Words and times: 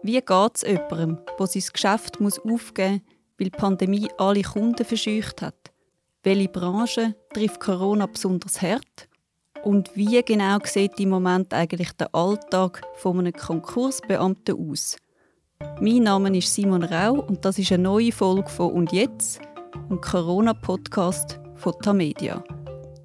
Wie 0.00 0.20
geht 0.20 0.50
es 0.54 0.62
jemandem, 0.62 1.18
der 1.38 1.46
sein 1.48 1.62
Geschäft 1.72 2.20
muss 2.20 2.38
aufgeben 2.38 3.02
muss, 3.04 3.14
weil 3.36 3.44
die 3.46 3.50
Pandemie 3.50 4.08
alle 4.16 4.42
Kunden 4.42 4.84
verscheucht 4.84 5.42
hat? 5.42 5.72
Welche 6.22 6.48
Branche 6.48 7.16
trifft 7.34 7.58
Corona 7.58 8.06
besonders 8.06 8.62
hart? 8.62 9.08
Und 9.64 9.90
wie 9.96 10.22
genau 10.22 10.58
sieht 10.62 11.00
im 11.00 11.08
Moment 11.08 11.52
eigentlich 11.52 11.90
der 11.92 12.14
Alltag 12.14 12.80
von 12.94 13.18
einem 13.18 13.32
Konkursbeamten 13.32 14.70
aus? 14.70 14.96
Mein 15.80 16.04
Name 16.04 16.38
ist 16.38 16.54
Simon 16.54 16.84
Rau 16.84 17.14
und 17.14 17.44
das 17.44 17.58
ist 17.58 17.72
eine 17.72 17.82
neue 17.82 18.12
Folge 18.12 18.48
von 18.48 18.72
«Und 18.72 18.92
jetzt?» 18.92 19.40
ein 19.90 20.00
Corona-Podcast 20.00 21.40
von 21.56 21.74
Tamedia. 21.82 22.44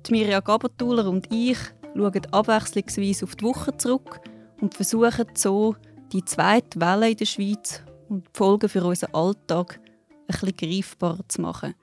Die 0.06 0.12
Mirja 0.12 0.42
Gabatuller 0.42 1.10
und 1.10 1.28
ich 1.32 1.58
schauen 1.96 2.28
abwechslungsweise 2.32 3.26
auf 3.26 3.36
die 3.36 3.46
Woche 3.46 3.76
zurück 3.78 4.22
und 4.62 4.76
versuchen 4.76 5.26
so, 5.34 5.76
die 6.14 6.24
zweite 6.24 6.80
Welle 6.80 7.10
in 7.10 7.18
der 7.18 7.26
Schweiz 7.26 7.82
und 8.08 8.28
die 8.28 8.32
Folgen 8.38 8.70
für 8.70 8.84
unseren 8.84 9.14
Alltag 9.16 9.80
ein 10.28 10.40
bisschen 10.40 10.56
greifbarer 10.56 11.28
zu 11.28 11.42
machen. 11.42 11.74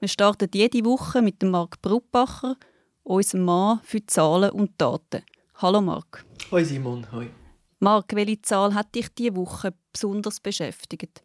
Wir 0.00 0.08
starten 0.08 0.50
jede 0.52 0.84
Woche 0.84 1.22
mit 1.22 1.40
dem 1.40 1.50
Marc 1.50 1.80
Bruppacher, 1.80 2.56
unserem 3.04 3.44
Mann 3.44 3.80
für 3.84 4.04
Zahlen 4.04 4.50
und 4.50 4.72
Daten. 4.78 5.22
Hallo 5.54 5.80
Marc. 5.80 6.24
Hoi 6.50 6.64
Simon, 6.64 7.06
hoi. 7.12 7.28
Marc, 7.78 8.14
welche 8.14 8.42
Zahl 8.42 8.74
hat 8.74 8.94
dich 8.94 9.08
diese 9.14 9.36
Woche 9.36 9.72
besonders 9.92 10.40
beschäftigt? 10.40 11.22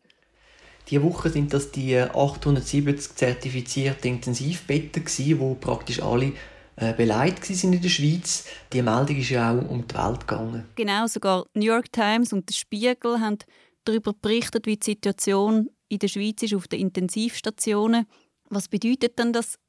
Diese 0.90 1.02
Woche 1.02 1.30
sind 1.30 1.54
das 1.54 1.72
die 1.72 1.98
870 1.98 3.16
zertifizierten 3.16 4.12
Intensivbetten, 4.12 5.06
die 5.06 5.36
praktisch 5.60 6.02
alle 6.02 6.34
äh, 6.76 6.94
beleidigt 6.94 7.64
in 7.64 7.80
der 7.80 7.90
Schweiz. 7.90 8.46
Die 8.72 8.82
Meldung 8.82 9.18
ist 9.18 9.30
ja 9.30 9.52
auch 9.52 9.70
um 9.70 9.88
die 9.88 9.96
Welt 9.96 10.28
gegangen. 10.28 10.66
Genau, 10.76 11.08
sogar 11.08 11.46
New 11.54 11.66
York 11.66 11.92
Times 11.92 12.34
und 12.34 12.50
der 12.50 12.54
Spiegel 12.54 13.20
haben 13.20 13.38
darüber 13.86 14.14
berichtet, 14.14 14.66
wie 14.66 14.78
die 14.78 14.86
Situation 14.86 15.70
in 15.90 16.00
der 16.00 16.08
Schweiz 16.08 16.42
ist 16.42 16.56
auf 16.56 16.68
den 16.68 16.80
Intensivstationen. 16.80 18.08
Was 18.50 18.68
bedeutet 18.68 19.20
denn 19.20 19.34
das 19.34 19.60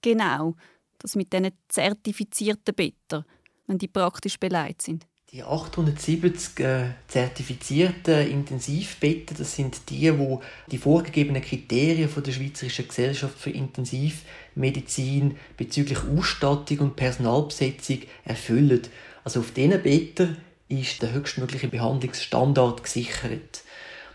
genau, 0.00 0.54
das 0.98 1.16
mit 1.16 1.32
diesen 1.32 1.50
zertifizierten 1.68 2.74
Betten, 2.74 3.24
wenn 3.66 3.78
die 3.78 3.88
praktisch 3.88 4.38
beleidigt 4.38 4.82
sind? 4.82 5.06
Die 5.34 5.42
870 5.42 6.60
äh, 6.60 6.90
zertifizierten 7.08 8.30
Intensivbetten, 8.30 9.36
das 9.36 9.56
sind 9.56 9.90
die, 9.90 10.16
wo 10.16 10.40
die 10.70 10.78
vorgegebenen 10.78 11.42
Kriterien 11.42 12.08
von 12.08 12.22
der 12.22 12.30
Schweizerischen 12.30 12.86
Gesellschaft 12.86 13.36
für 13.36 13.50
Intensivmedizin 13.50 15.36
bezüglich 15.56 15.98
Ausstattung 16.04 16.78
und 16.78 16.94
Personalbesetzung 16.94 18.02
erfüllen. 18.24 18.82
Also 19.24 19.40
auf 19.40 19.50
diesen 19.50 19.82
Betten 19.82 20.36
ist 20.68 21.02
der 21.02 21.12
höchstmögliche 21.12 21.66
Behandlungsstandard 21.66 22.84
gesichert. 22.84 23.64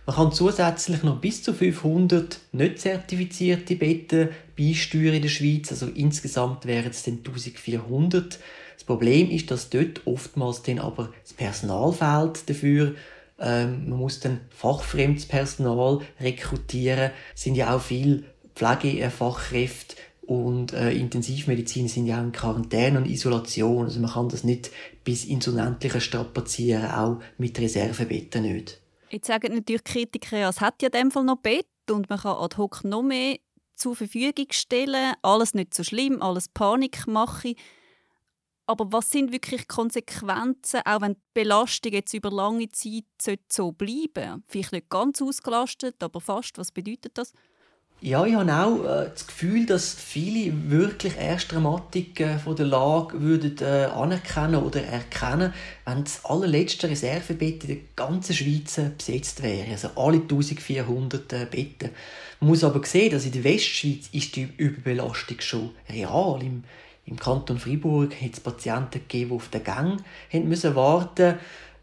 Man 0.06 0.16
kann 0.16 0.32
zusätzlich 0.32 1.04
noch 1.04 1.20
bis 1.20 1.44
zu 1.44 1.54
500 1.54 2.40
nicht 2.54 2.80
zertifizierte 2.80 3.76
Betten 3.76 4.30
beisteuern 4.58 5.16
in 5.16 5.22
der 5.24 5.30
Schweiz. 5.30 5.70
Also 5.70 5.88
insgesamt 5.88 6.66
wären 6.66 6.92
es 6.92 7.04
dann 7.04 7.18
1400. 7.18 8.40
Das 8.80 8.86
Problem 8.86 9.30
ist, 9.30 9.52
dass 9.52 9.70
dort 9.70 10.08
oftmals 10.08 10.64
dann 10.64 10.80
aber 10.80 11.12
das 11.22 11.34
Personal 11.34 11.92
fehlt 11.92 12.50
dafür. 12.50 12.96
Ähm, 13.38 13.90
man 13.90 14.00
muss 14.00 14.22
dann 14.22 14.40
fachfremdes 14.52 15.26
Personal 15.26 16.00
rekrutieren. 16.22 17.12
Es 17.36 17.42
sind 17.42 17.56
ja 17.56 17.76
auch 17.76 17.82
viele 17.82 18.24
Pflegefachkräfte 18.56 19.98
und 20.22 20.72
äh, 20.72 20.94
Intensivmedizin 20.94 21.90
sind 21.90 22.08
ja 22.08 22.20
auch 22.22 22.24
in 22.24 22.32
Quarantäne 22.32 23.00
und 23.00 23.10
Isolation. 23.10 23.84
Also 23.84 24.00
man 24.00 24.12
kann 24.12 24.30
das 24.30 24.46
nicht 24.46 24.72
bis 25.04 25.26
ins 25.26 25.50
Unendliche 25.50 26.00
strapazieren, 26.00 26.90
auch 26.90 27.20
mit 27.38 27.60
Reservebetten 27.60 28.44
nicht. 28.44 28.80
Jetzt 29.10 29.28
sagen 29.28 29.56
natürlich 29.56 29.84
Kritiker, 29.84 30.48
es 30.48 30.62
hat 30.62 30.82
ja 30.82 30.88
in 30.88 30.94
dem 30.94 31.12
Fall 31.12 31.26
noch 31.26 31.40
Bett 31.40 31.68
und 31.92 32.10
man 32.10 32.20
kann 32.20 32.38
ad 32.38 32.56
hoc 32.56 32.86
noch 32.86 33.04
mehr 33.04 33.40
zur 33.76 33.98
Verfügung 33.98 34.48
stellen. 34.52 35.16
Alles 35.22 35.54
nicht 35.54 35.74
so 35.74 35.84
schlimm, 35.84 36.22
alles 36.22 36.48
Panik 36.48 37.08
machen. 37.08 37.56
Aber 38.70 38.94
was 38.94 39.10
sind 39.10 39.32
wirklich 39.32 39.68
Konsequenzen, 39.68 40.82
auch 40.86 41.02
wenn 41.02 41.16
die 41.16 41.20
Belastung 41.34 41.92
jetzt 41.92 42.14
über 42.14 42.30
lange 42.30 42.70
Zeit 42.70 43.40
so 43.52 43.72
bleiben? 43.72 44.44
Vielleicht 44.48 44.74
nicht 44.74 44.90
ganz 44.90 45.24
ausgelastet, 45.24 45.96
aber 46.04 46.22
fast. 46.22 46.60
Was 46.60 46.72
bedeutet 46.72 47.18
das? 47.18 47.34
Ja, 48.00 48.24
ich 48.28 48.36
habe 48.36 48.54
auch 48.54 48.84
äh, 48.86 49.10
das 49.10 49.26
Gefühl, 49.26 49.66
dass 49.66 49.96
viele 49.96 50.70
wirklich 50.70 51.18
erst 51.18 51.52
Dramatik 51.52 52.20
äh, 52.20 52.38
von 52.38 52.56
der 52.56 52.68
Lage 52.68 53.20
würden 53.20 53.58
äh, 53.60 53.86
anerkennen 53.86 54.64
oder 54.64 54.84
erkennen, 54.84 55.52
wenn 55.86 56.04
das 56.04 56.24
allerletzte 56.24 56.88
Reservebett 56.88 57.64
in 57.64 57.70
der 57.70 57.78
ganzen 57.96 58.36
Schweiz 58.36 58.78
äh, 58.78 58.92
besetzt 58.96 59.42
wäre. 59.42 59.72
Also 59.72 59.90
alle 59.96 60.22
1400 60.22 61.34
äh, 61.34 61.48
Betten. 61.50 61.90
Man 62.40 62.52
muss 62.52 62.64
aber 62.64 62.86
sehen, 62.86 63.12
dass 63.12 63.26
in 63.26 63.32
der 63.32 63.44
Westschweiz 63.44 64.10
ist 64.14 64.36
die 64.36 64.48
Überbelastung 64.58 65.42
schon 65.42 65.72
real. 65.90 66.42
Im, 66.44 66.64
im 67.10 67.18
Kanton 67.18 67.60
Freiburg 67.60 68.14
hat 68.22 68.34
es 68.34 68.40
Patienten 68.40 69.00
gegeben, 69.00 69.32
die 69.32 69.36
auf 69.36 69.50
den 69.50 69.64
Gang 69.64 70.02
haben 70.32 70.48
müssen 70.48 70.76
warten 70.76 71.36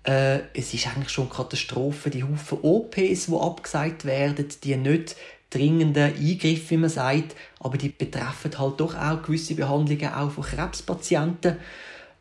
äh, 0.07 0.41
es 0.55 0.73
ist 0.73 0.87
eigentlich 0.87 1.11
schon 1.11 1.27
eine 1.27 1.35
Katastrophe, 1.35 2.11
die 2.11 2.23
Haufen 2.23 2.59
OPs, 2.63 3.27
die 3.27 3.35
abgesagt 3.35 4.05
werden, 4.05 4.47
die 4.63 4.77
nicht 4.77 5.17
dringenden 5.51 6.15
Eingriff, 6.15 6.71
wie 6.71 6.77
man 6.77 6.91
sagt, 6.91 7.35
aber 7.61 7.77
die 7.77 7.89
betreffen 7.89 8.59
halt 8.59 8.81
doch 8.81 8.95
auch 8.97 9.23
gewisse 9.23 9.55
Behandlungen 9.55 10.13
auch 10.13 10.31
von 10.31 10.45
Krebspatienten. 10.45 11.57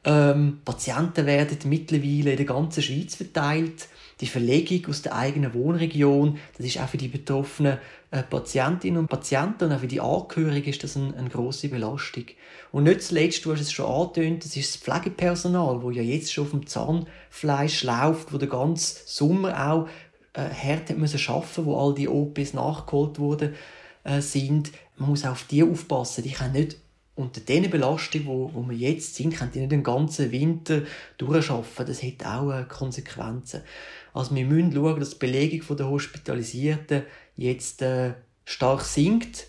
Ähm, 0.05 0.61
Patienten 0.63 1.25
werden 1.25 1.57
mittlerweile 1.65 2.31
in 2.31 2.37
der 2.37 2.45
ganzen 2.45 2.83
Schweiz 2.83 3.15
verteilt. 3.15 3.87
Die 4.21 4.27
Verlegung 4.27 4.89
aus 4.89 5.01
der 5.01 5.15
eigenen 5.15 5.53
Wohnregion, 5.53 6.37
das 6.57 6.67
ist 6.67 6.79
auch 6.79 6.87
für 6.87 6.97
die 6.97 7.09
betroffenen 7.09 7.79
äh, 8.11 8.23
Patientinnen 8.23 8.99
und 8.99 9.07
Patienten 9.07 9.65
und 9.65 9.73
auch 9.73 9.79
für 9.79 9.87
die 9.87 9.99
Angehörigen 9.99 10.69
ist 10.69 10.83
das 10.83 10.95
eine, 10.95 11.17
eine 11.17 11.29
grosse 11.29 11.67
Belastung. 11.67 12.25
Und 12.71 12.83
nicht 12.83 13.01
zuletzt, 13.01 13.43
du 13.43 13.51
hast 13.51 13.61
es 13.61 13.73
schon 13.73 13.91
angetönt, 13.91 14.45
das 14.45 14.55
ist 14.55 14.75
das 14.75 14.81
Pflegepersonal, 14.81 15.81
wo 15.81 15.89
ja 15.89 16.01
jetzt 16.01 16.31
schon 16.31 16.45
auf 16.45 16.51
dem 16.51 16.67
Zahnfleisch 16.67 17.83
läuft, 17.83 18.31
wo 18.31 18.37
der 18.37 18.47
ganze 18.47 19.01
Sommer 19.05 19.71
auch 19.71 19.87
äh, 20.33 20.41
hart 20.41 20.89
hat 20.89 20.97
müssen 20.97 21.19
arbeiten, 21.27 21.65
wo 21.65 21.77
all 21.77 21.93
die 21.93 22.07
OPs 22.07 22.53
nachgeholt 22.53 23.19
wurden 23.19 23.55
äh, 24.05 24.21
sind. 24.21 24.71
Man 24.97 25.09
muss 25.09 25.25
auf 25.25 25.43
die 25.43 25.63
aufpassen. 25.63 26.23
Die 26.23 26.31
können 26.31 26.53
nicht 26.53 26.77
unter 27.15 27.39
diesen 27.39 27.69
Belastungen, 27.69 28.27
wo, 28.27 28.51
wo 28.53 28.69
wir 28.69 28.75
jetzt 28.75 29.15
sind, 29.15 29.35
können 29.35 29.51
die 29.53 29.59
nicht 29.59 29.71
den 29.71 29.83
ganzen 29.83 30.31
Winter 30.31 30.81
durchschaffen. 31.17 31.85
Das 31.85 32.03
hat 32.03 32.25
auch 32.25 32.51
äh, 32.51 32.65
Konsequenzen. 32.65 33.61
Also 34.13 34.35
wir 34.35 34.45
müssen 34.45 34.73
schauen, 34.73 34.99
dass 34.99 35.11
die 35.11 35.19
Belegung 35.19 35.77
der 35.77 35.89
Hospitalisierten 35.89 37.03
jetzt 37.37 37.81
äh, 37.81 38.15
stark 38.43 38.81
sinkt. 38.81 39.47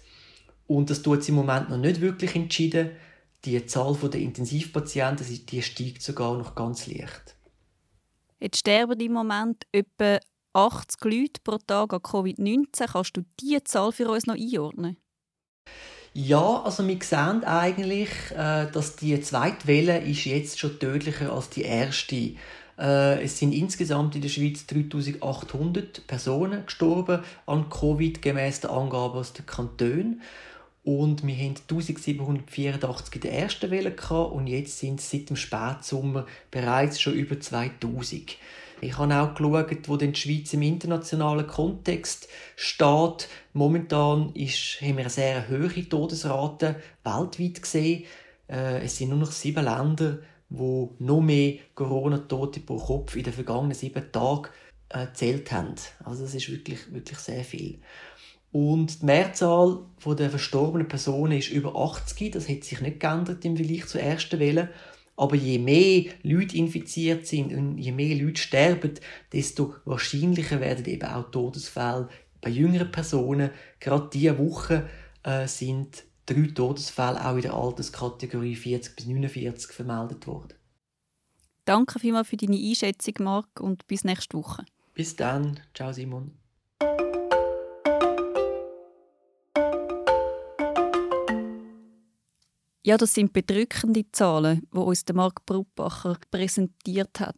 Und 0.69 0.91
das 0.91 1.03
tut 1.03 1.25
sie 1.25 1.31
im 1.31 1.37
Moment 1.37 1.69
noch 1.69 1.79
nicht 1.79 2.01
wirklich 2.01 2.35
entschieden. 2.37 2.91
Die 3.45 3.65
Zahl 3.67 3.95
der 3.95 4.21
Intensivpatienten 4.21 5.47
die 5.47 5.63
steigt 5.63 6.03
sogar 6.03 6.37
noch 6.37 6.55
ganz 6.55 6.87
leicht. 6.87 7.37
Jetzt 8.41 8.59
sterben 8.59 8.99
im 9.01 9.13
Moment 9.13 9.65
etwa 9.73 10.19
80 10.53 11.05
Leute 11.05 11.41
pro 11.43 11.59
Tag 11.59 11.93
an 11.93 12.01
Covid-19. 12.01 12.87
Kannst 12.93 13.17
du 13.17 13.25
diese 13.41 13.65
Zahl 13.65 13.93
für 13.93 14.09
uns 14.09 14.27
noch 14.27 14.35
einordnen? 14.35 14.97
Ja, 16.19 16.63
also 16.63 16.89
wir 16.89 16.97
sehen 17.03 17.45
eigentlich, 17.45 18.09
äh, 18.35 18.71
dass 18.73 18.97
die 18.97 19.21
zweite 19.21 19.67
Welle 19.67 19.99
ist 19.99 20.25
jetzt 20.25 20.59
schon 20.59 20.79
tödlicher 20.79 21.31
als 21.31 21.51
die 21.51 21.61
erste. 21.61 22.33
Äh, 22.79 23.23
es 23.23 23.39
sind 23.39 23.53
insgesamt 23.53 24.15
in 24.15 24.23
der 24.23 24.31
Schweiz 24.31 24.65
3800 24.65 26.07
Personen 26.07 26.65
gestorben 26.65 27.23
an 27.45 27.69
Covid 27.69 28.23
gemäß 28.23 28.61
der 28.61 28.71
Angaben 28.71 29.19
aus 29.19 29.35
den 29.35 29.45
Kantonen. 29.45 30.23
Und 30.85 31.27
wir 31.27 31.37
haben 31.37 31.57
1784 31.69 33.15
in 33.17 33.21
der 33.21 33.33
ersten 33.35 33.71
Welle 33.71 33.95
und 34.09 34.47
jetzt 34.47 34.79
sind 34.79 35.01
es 35.01 35.11
seit 35.11 35.29
dem 35.29 35.37
Spätsommer 35.37 36.25
bereits 36.51 36.99
schon 36.99 37.13
über 37.13 37.39
2000. 37.39 38.39
Ich 38.81 38.99
habe 38.99 39.15
auch 39.15 39.35
geschaut, 39.35 39.89
wo 39.89 39.97
denn 39.97 40.13
die 40.13 40.21
Schweiz 40.21 40.53
im 40.53 40.63
internationalen 40.63 41.47
Kontext 41.47 42.29
steht. 42.57 43.29
Momentan 43.55 44.33
ist, 44.35 44.81
haben 44.83 44.97
wir 44.97 45.05
eine 45.05 45.11
sehr 45.11 45.49
hohe 45.49 45.89
Todesrate 45.89 46.77
weltweit 47.03 47.63
gesehen. 47.63 48.05
Äh, 48.49 48.85
es 48.85 48.99
sind 48.99 49.11
nur 49.11 49.19
noch 49.19 49.33
sieben 49.33 49.65
Länder, 49.65 50.19
wo 50.51 50.95
noch 50.99 51.23
mehr 51.23 51.55
Corona-Tote 51.75 52.61
pro 52.61 52.77
Kopf 52.77 53.17
in 53.17 53.25
den 53.25 53.33
vergangenen 53.33 53.75
sieben 53.75 54.13
Tagen 54.13 54.49
äh, 54.91 55.07
zählt 55.15 55.51
haben. 55.53 55.75
Also 56.05 56.25
das 56.25 56.35
ist 56.35 56.51
wirklich, 56.51 56.93
wirklich 56.93 57.19
sehr 57.19 57.45
viel. 57.45 57.81
Und 58.53 59.03
die 59.03 59.07
Mehrzahl 59.07 59.81
der 60.07 60.31
verstorbenen 60.31 60.89
Personen 60.89 61.39
ist 61.39 61.51
über 61.51 61.75
80. 61.77 62.33
Das 62.33 62.49
hat 62.49 62.65
sich 62.65 62.81
nicht 62.81 63.01
geändert 63.01 63.45
im 63.45 63.57
Vergleich 63.57 63.87
zur 63.87 64.01
ersten 64.01 64.39
Welle. 64.39 64.71
Aber 65.17 65.35
je 65.35 65.59
mehr 65.59 66.05
Leute 66.23 66.57
infiziert 66.57 67.27
sind 67.27 67.53
und 67.55 67.79
je 67.79 67.93
mehr 67.93 68.17
Leute 68.17 68.41
sterben, 68.41 68.95
desto 69.33 69.75
wahrscheinlicher 69.85 70.61
werden 70.61 70.85
eben 70.85 71.09
auch 71.09 71.31
Todesfälle 71.31 72.09
bei 72.41 72.51
jüngeren 72.51 72.91
Personen. 72.91 73.51
Gerade 73.81 74.11
diese 74.13 74.39
Woche 74.39 74.89
äh, 75.23 75.47
sind 75.47 76.05
drei 76.27 76.49
Todesfälle 76.49 77.25
auch 77.25 77.37
in 77.37 77.43
der 77.43 77.55
Alterskategorie 77.55 78.57
40 78.57 78.97
bis 78.97 79.07
49 79.07 79.73
vermeldet 79.73 80.27
worden. 80.27 80.55
Danke 81.65 81.99
vielmals 81.99 82.29
für 82.29 82.37
deine 82.37 82.57
Einschätzung, 82.57 83.15
Marc, 83.21 83.61
und 83.61 83.87
bis 83.87 84.05
nächste 84.05 84.37
Woche. 84.37 84.65
Bis 84.95 85.17
dann. 85.17 85.59
Ciao, 85.75 85.93
Simon. 85.93 86.33
Ja, 92.87 92.97
das 92.97 93.15
sind 93.15 93.33
bedrückende 93.33 94.05
Zahlen, 94.13 94.65
wo 94.71 94.83
uns 94.83 95.05
Marc 95.13 95.45
Bruppacher 95.45 96.19
präsentiert 96.31 97.19
hat. 97.19 97.35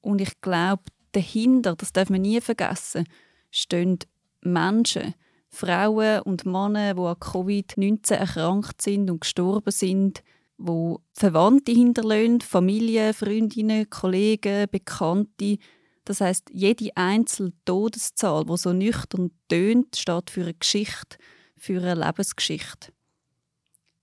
Und 0.00 0.18
ich 0.18 0.40
glaube, 0.40 0.84
dahinter, 1.12 1.76
das 1.76 1.92
darf 1.92 2.08
man 2.08 2.22
nie 2.22 2.40
vergessen, 2.40 3.04
stehen 3.50 3.98
Menschen, 4.40 5.14
Frauen 5.50 6.22
und 6.22 6.46
Männer, 6.46 6.94
die 6.94 7.00
an 7.02 7.16
Covid-19 7.16 8.14
erkrankt 8.14 8.80
sind 8.80 9.10
und 9.10 9.20
gestorben 9.20 9.72
sind, 9.72 10.22
wo 10.56 11.02
Verwandte 11.12 11.72
hinterlassen, 11.72 12.40
Familie, 12.40 13.12
Freundinnen, 13.12 13.90
Kollegen, 13.90 14.68
Bekannte. 14.70 15.58
Das 16.06 16.22
heißt, 16.22 16.48
jede 16.50 16.96
einzelne 16.96 17.52
Todeszahl, 17.66 18.48
wo 18.48 18.56
so 18.56 18.72
nüchtern 18.72 19.32
tönt, 19.50 19.96
steht 19.96 20.30
für 20.30 20.44
eine 20.44 20.54
Geschichte, 20.54 21.18
für 21.58 21.82
eine 21.82 22.06
Lebensgeschichte. 22.06 22.90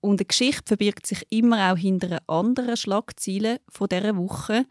Und 0.05 0.21
eine 0.21 0.25
Geschichte 0.25 0.61
verbirgt 0.67 1.07
sich 1.07 1.25
immer 1.31 1.73
auch 1.73 1.77
hinter 1.77 2.21
anderen 2.27 2.77
Schlagzeile 2.77 3.59
von 3.67 3.89
dieser 3.89 4.15
Woche. 4.15 4.67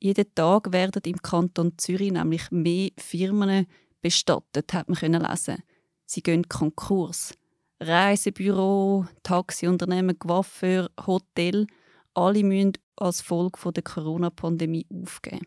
Jeden 0.00 0.34
Tag 0.34 0.70
werden 0.70 1.00
im 1.06 1.22
Kanton 1.22 1.78
Zürich 1.78 2.12
nämlich 2.12 2.50
mehr 2.50 2.90
Firmen 2.98 3.66
bestattet, 4.02 4.74
hat 4.74 4.90
man 4.90 4.98
können 4.98 5.22
lesen. 5.22 5.62
Sie 6.04 6.22
gehen 6.22 6.46
Konkurs. 6.46 7.32
Reisebüro, 7.80 9.06
Taxiunternehmen, 9.22 10.18
Coiffeur, 10.18 10.90
Hotel, 11.06 11.66
alle 12.12 12.44
müssen 12.44 12.74
als 12.96 13.22
Folge 13.22 13.72
der 13.72 13.82
Corona-Pandemie 13.82 14.86
aufgeben. 14.92 15.46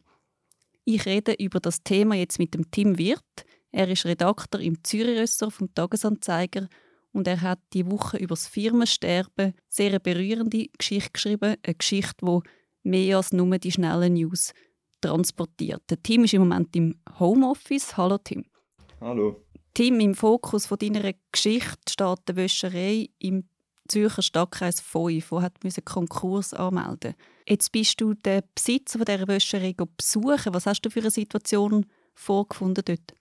Ich 0.86 1.06
rede 1.06 1.34
über 1.34 1.60
das 1.60 1.84
Thema 1.84 2.16
jetzt 2.16 2.40
mit 2.40 2.56
dem 2.56 2.72
Tim 2.72 2.98
Wirth. 2.98 3.46
Er 3.72 3.88
ist 3.90 4.06
Redakteur 4.06 4.60
im 4.60 4.84
Zürich-Ressort 4.84 5.54
vom 5.54 5.72
Tagesanzeiger 5.72 6.68
und 7.14 7.28
er 7.28 7.42
hat 7.42 7.60
die 7.74 7.90
Woche 7.90 8.18
über 8.18 8.34
das 8.34 8.48
Firmensterben 8.48 9.54
sehr 9.70 9.90
eine 9.90 10.00
berührende 10.00 10.68
Geschichte 10.78 11.12
geschrieben, 11.14 11.56
eine 11.64 11.76
Geschichte, 11.76 12.26
die 12.26 12.40
mehr 12.84 13.18
als 13.18 13.32
nur 13.32 13.58
die 13.58 13.72
schnellen 13.72 14.14
News 14.14 14.52
transportiert. 15.00 15.84
Der 15.90 16.02
Tim 16.02 16.26
ist 16.26 16.34
im 16.34 16.42
Moment 16.42 16.76
im 16.76 16.96
Homeoffice. 17.20 17.96
Hallo 17.98 18.18
Tim. 18.18 18.46
Hallo. 19.00 19.44
Tim, 19.74 20.00
im 20.00 20.16
Fokus 20.16 20.66
von 20.66 20.78
deiner 20.78 21.14
Geschichte 21.32 21.78
steht 21.90 22.20
die 22.30 22.36
Wäscherei 22.36 23.10
im 23.20 23.46
Zürcher 23.88 24.22
Stadtkreis 24.22 24.80
5, 24.80 25.30
die 25.30 25.36
hat 25.36 25.86
Konkurs 25.86 26.54
anmelden 26.54 27.16
Jetzt 27.48 27.72
bist 27.72 28.00
du 28.00 28.14
den 28.14 28.44
Besitzer 28.56 29.00
dieser 29.00 29.28
Wäscherei 29.28 29.76
besuchen. 29.98 30.54
Was 30.54 30.66
hast 30.66 30.82
du 30.82 30.90
für 30.90 31.02
eine 31.02 31.12
Situation 31.12 31.86
vorgefunden 32.16 32.84
dort? 32.86 33.14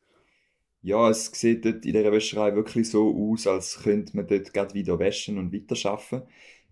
Ja, 0.84 1.10
es 1.10 1.26
sieht 1.26 1.64
dort 1.64 1.84
in 1.86 1.92
dieser 1.92 2.10
Wäscherei 2.10 2.54
wirklich 2.56 2.90
so 2.90 3.14
aus, 3.32 3.46
als 3.46 3.82
könnte 3.82 4.16
man 4.16 4.26
dort 4.26 4.52
gerade 4.52 4.74
wieder 4.74 4.98
waschen 4.98 5.38
und 5.38 5.52
weiterarbeiten. 5.52 6.22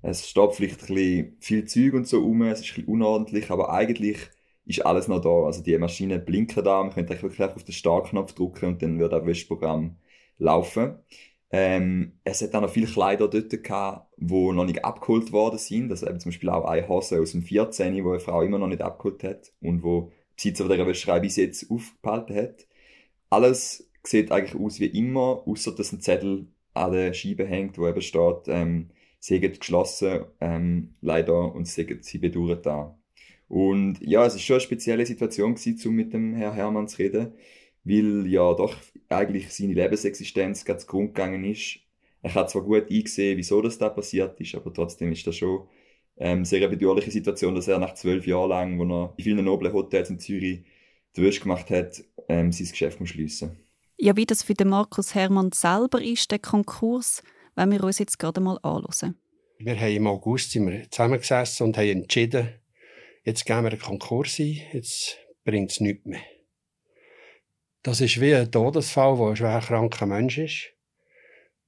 Es 0.03 0.29
steht 0.29 0.53
vielleicht 0.55 0.81
ein 0.83 0.95
bisschen 0.95 1.37
viel 1.41 1.65
Zeug 1.67 1.95
und 1.95 2.09
so 2.09 2.21
rum, 2.21 2.43
es 2.43 2.61
ist 2.61 2.71
ein 2.71 2.75
bisschen 2.77 2.89
unordentlich, 2.95 3.51
aber 3.51 3.71
eigentlich 3.73 4.19
ist 4.65 4.85
alles 4.85 5.07
noch 5.09 5.21
da. 5.21 5.29
Also 5.47 5.63
die 5.63 5.79
Maschinen 5.79 6.25
blinken 6.25 6.65
da, 6.65 6.83
man 6.83 6.93
könnte 6.93 7.21
wirklich 7.23 7.41
auf 7.41 7.63
den 7.65 7.73
Startknopf 7.73 8.33
drücken 8.35 8.67
und 8.67 8.83
dann 8.83 8.99
würde 8.99 9.17
das 9.19 9.27
Wäschprogramm 9.27 9.97
laufen. 10.39 10.97
Ähm, 11.53 12.19
es 12.25 12.43
hat 12.43 12.55
auch 12.55 12.61
noch 12.63 12.71
viele 12.71 12.87
Kleider 12.87 13.29
dort 13.29 13.51
gehabt, 13.63 14.13
die 14.17 14.53
noch 14.53 14.65
nicht 14.65 14.85
abgeholt 14.85 15.33
worden 15.33 15.59
sind. 15.59 15.91
Also 15.91 16.07
eben 16.09 16.19
zum 16.21 16.31
Beispiel 16.31 16.49
auch 16.51 16.65
eine 16.65 16.89
Hose 16.89 17.21
aus 17.21 17.33
dem 17.33 17.43
14, 17.43 17.95
die 17.95 18.01
eine 18.03 18.21
Frau 18.21 18.43
immer 18.43 18.59
noch 18.59 18.69
nicht 18.69 18.83
abgeholt 18.83 19.23
hat 19.25 19.53
und 19.61 19.83
wo 19.85 20.11
die 20.41 20.51
Besitzer 20.51 20.69
dieser 20.69 20.87
Wäscherei 20.87 21.21
bis 21.21 21.37
jetzt 21.37 21.71
aufgehalten 21.71 22.37
hat. 22.37 22.67
Alles 23.31 23.90
sieht 24.03 24.33
eigentlich 24.33 24.61
aus 24.61 24.81
wie 24.81 24.87
immer, 24.87 25.43
außer 25.47 25.73
dass 25.75 25.93
ein 25.93 26.01
Zettel 26.01 26.47
an 26.75 26.93
der 26.93 27.13
Scheibe 27.15 27.47
hängt, 27.47 27.79
wo 27.79 27.89
eben 27.89 28.03
steht, 28.03 28.49
ähm, 28.49 28.91
sie 29.19 29.41
geschlossen, 29.41 30.25
ähm, 30.41 30.95
leider, 31.01 31.55
und 31.55 31.67
sie, 31.69 31.99
sie 32.01 32.19
bedauert 32.19 32.67
da. 32.67 32.97
Und 33.49 33.99
ja, 34.01 34.25
es 34.25 34.35
ist 34.37 34.43
schon 34.43 34.55
eine 34.55 34.61
spezielle 34.61 35.07
Situation 35.07 35.57
um 35.85 35.95
mit 35.95 36.13
dem 36.13 36.35
Herrn 36.35 36.55
Hermann 36.55 36.89
zu 36.89 36.99
reden, 36.99 37.33
weil 37.85 38.27
ja 38.29 38.55
doch 38.55 38.77
eigentlich 39.09 39.53
seine 39.53 39.75
Lebensexistenz 39.75 40.65
ganz 40.65 40.87
Grund 40.87 41.15
gegangen 41.15 41.45
ist. 41.45 41.81
Er 42.23 42.35
hat 42.35 42.51
zwar 42.51 42.63
gut 42.63 42.91
eingesehen, 42.91 43.39
wieso 43.39 43.61
das 43.63 43.79
da 43.79 43.89
passiert 43.89 44.41
ist, 44.41 44.55
aber 44.55 44.73
trotzdem 44.73 45.11
ist 45.13 45.27
das 45.27 45.37
schon 45.37 45.67
ähm, 46.19 46.45
sehr 46.45 46.59
eine 46.61 46.69
bedauerliche 46.69 47.11
Situation, 47.11 47.55
dass 47.55 47.69
er 47.69 47.79
nach 47.79 47.95
zwölf 47.95 48.27
Jahren 48.27 48.51
lang, 48.51 48.79
wo 48.79 48.85
er 48.85 49.15
in 49.17 49.25
vielen 49.25 49.45
noblen 49.45 49.73
Hotels 49.73 50.11
in 50.11 50.19
Zürich 50.19 50.65
die 51.17 51.23
Wäsche 51.23 51.41
gemacht 51.41 51.71
hat, 51.71 52.05
ähm, 52.29 52.53
sein 52.53 52.69
Geschäft 52.69 53.01
muss 53.01 53.11
schliessen. 53.11 53.59
Ja, 54.03 54.17
wie 54.17 54.25
das 54.25 54.43
für 54.43 54.55
den 54.55 54.69
Markus 54.69 55.15
Hermann 55.15 55.53
selber 55.53 56.01
ist, 56.01 56.31
der 56.31 56.39
Konkurs, 56.39 57.23
wenn 57.55 57.71
wir 57.71 57.85
uns 57.85 57.99
jetzt 57.99 58.19
gerade 58.19 58.41
mal 58.41 58.59
anschauen. 58.63 59.15
Wir 59.59 59.79
haben 59.79 59.95
im 59.95 60.07
August 60.07 60.53
zusammengesessen 60.53 61.67
und 61.67 61.77
haben 61.77 61.89
entschieden, 61.89 62.49
jetzt 63.25 63.45
gehen 63.45 63.63
wir 63.63 63.71
einen 63.71 63.79
Konkurs 63.79 64.39
ein, 64.39 64.59
jetzt 64.73 65.19
bringt 65.45 65.73
es 65.73 65.81
nichts 65.81 66.07
mehr. 66.07 66.23
Das 67.83 68.01
ist 68.01 68.19
wie 68.23 68.35
ein 68.35 68.51
Todesfall, 68.51 69.19
wo 69.19 69.29
ein 69.29 69.37
schwer 69.37 69.61
kranker 69.61 70.07
Mensch 70.07 70.39
ist. 70.39 70.73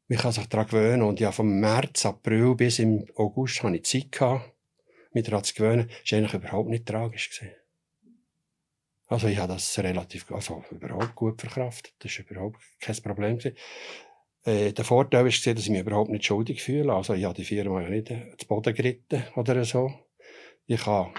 Man 0.09 0.19
kann 0.19 0.33
sich 0.33 0.47
daran 0.47 0.69
gewöhnen 0.69 1.03
und 1.03 1.21
ja, 1.21 1.33
vom 1.33 1.61
März, 1.61 2.07
April 2.07 2.55
bis 2.55 2.79
im 2.79 3.05
August 3.15 3.63
hatte 3.63 3.77
ich 3.77 3.85
Zeit 3.85 4.41
mich 5.13 5.25
daran 5.25 5.45
zu 5.45 5.53
gewöhnen. 5.53 5.89
Das 5.89 6.13
war 6.13 6.19
eigentlich 6.19 6.35
überhaupt 6.35 6.71
nicht 6.71 6.87
tragisch. 6.87 7.29
Gewesen. 7.29 7.62
Also 9.13 9.29
ich 9.29 9.37
habe 9.37 9.53
das 9.53 9.79
relativ, 9.79 10.33
also 10.33 10.65
überhaupt 10.71 11.15
gut 11.15 11.39
verkraftet. 11.39 11.93
Das 11.99 12.19
war 12.19 12.31
überhaupt 12.31 12.63
kein 12.81 12.97
Problem. 12.97 13.39
Äh, 14.45 14.73
der 14.73 14.85
Vorteil 14.87 15.27
war, 15.27 15.31
dass 15.31 15.45
ich 15.45 15.69
mich 15.69 15.81
überhaupt 15.81 16.11
nicht 16.11 16.25
schuldig 16.25 16.63
fühle. 16.63 16.95
Also 16.95 17.13
ich 17.13 17.25
habe 17.25 17.35
die 17.35 17.45
Firma 17.45 17.83
nicht 17.83 18.09
zu 18.09 18.47
Boden 18.47 18.75
geritten 18.75 19.23
oder 19.37 19.63
so. 19.67 19.93
Ich 20.65 20.87
habe 20.87 21.13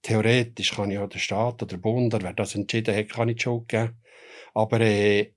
theoretisch 0.00 0.74
kann 0.74 0.90
ich 0.90 0.96
auch 0.96 1.08
der 1.10 1.18
Staat 1.18 1.62
oder 1.62 1.66
der 1.66 1.76
Bund, 1.76 2.14
oder 2.14 2.24
wer 2.24 2.32
das 2.32 2.54
entschieden 2.54 2.96
hat, 2.96 3.10
kann 3.10 3.28
ich 3.28 3.36
die 3.36 3.42
Schuld 3.42 3.68
geben. 3.68 4.00
Aber 4.54 4.80
äh, 4.80 5.34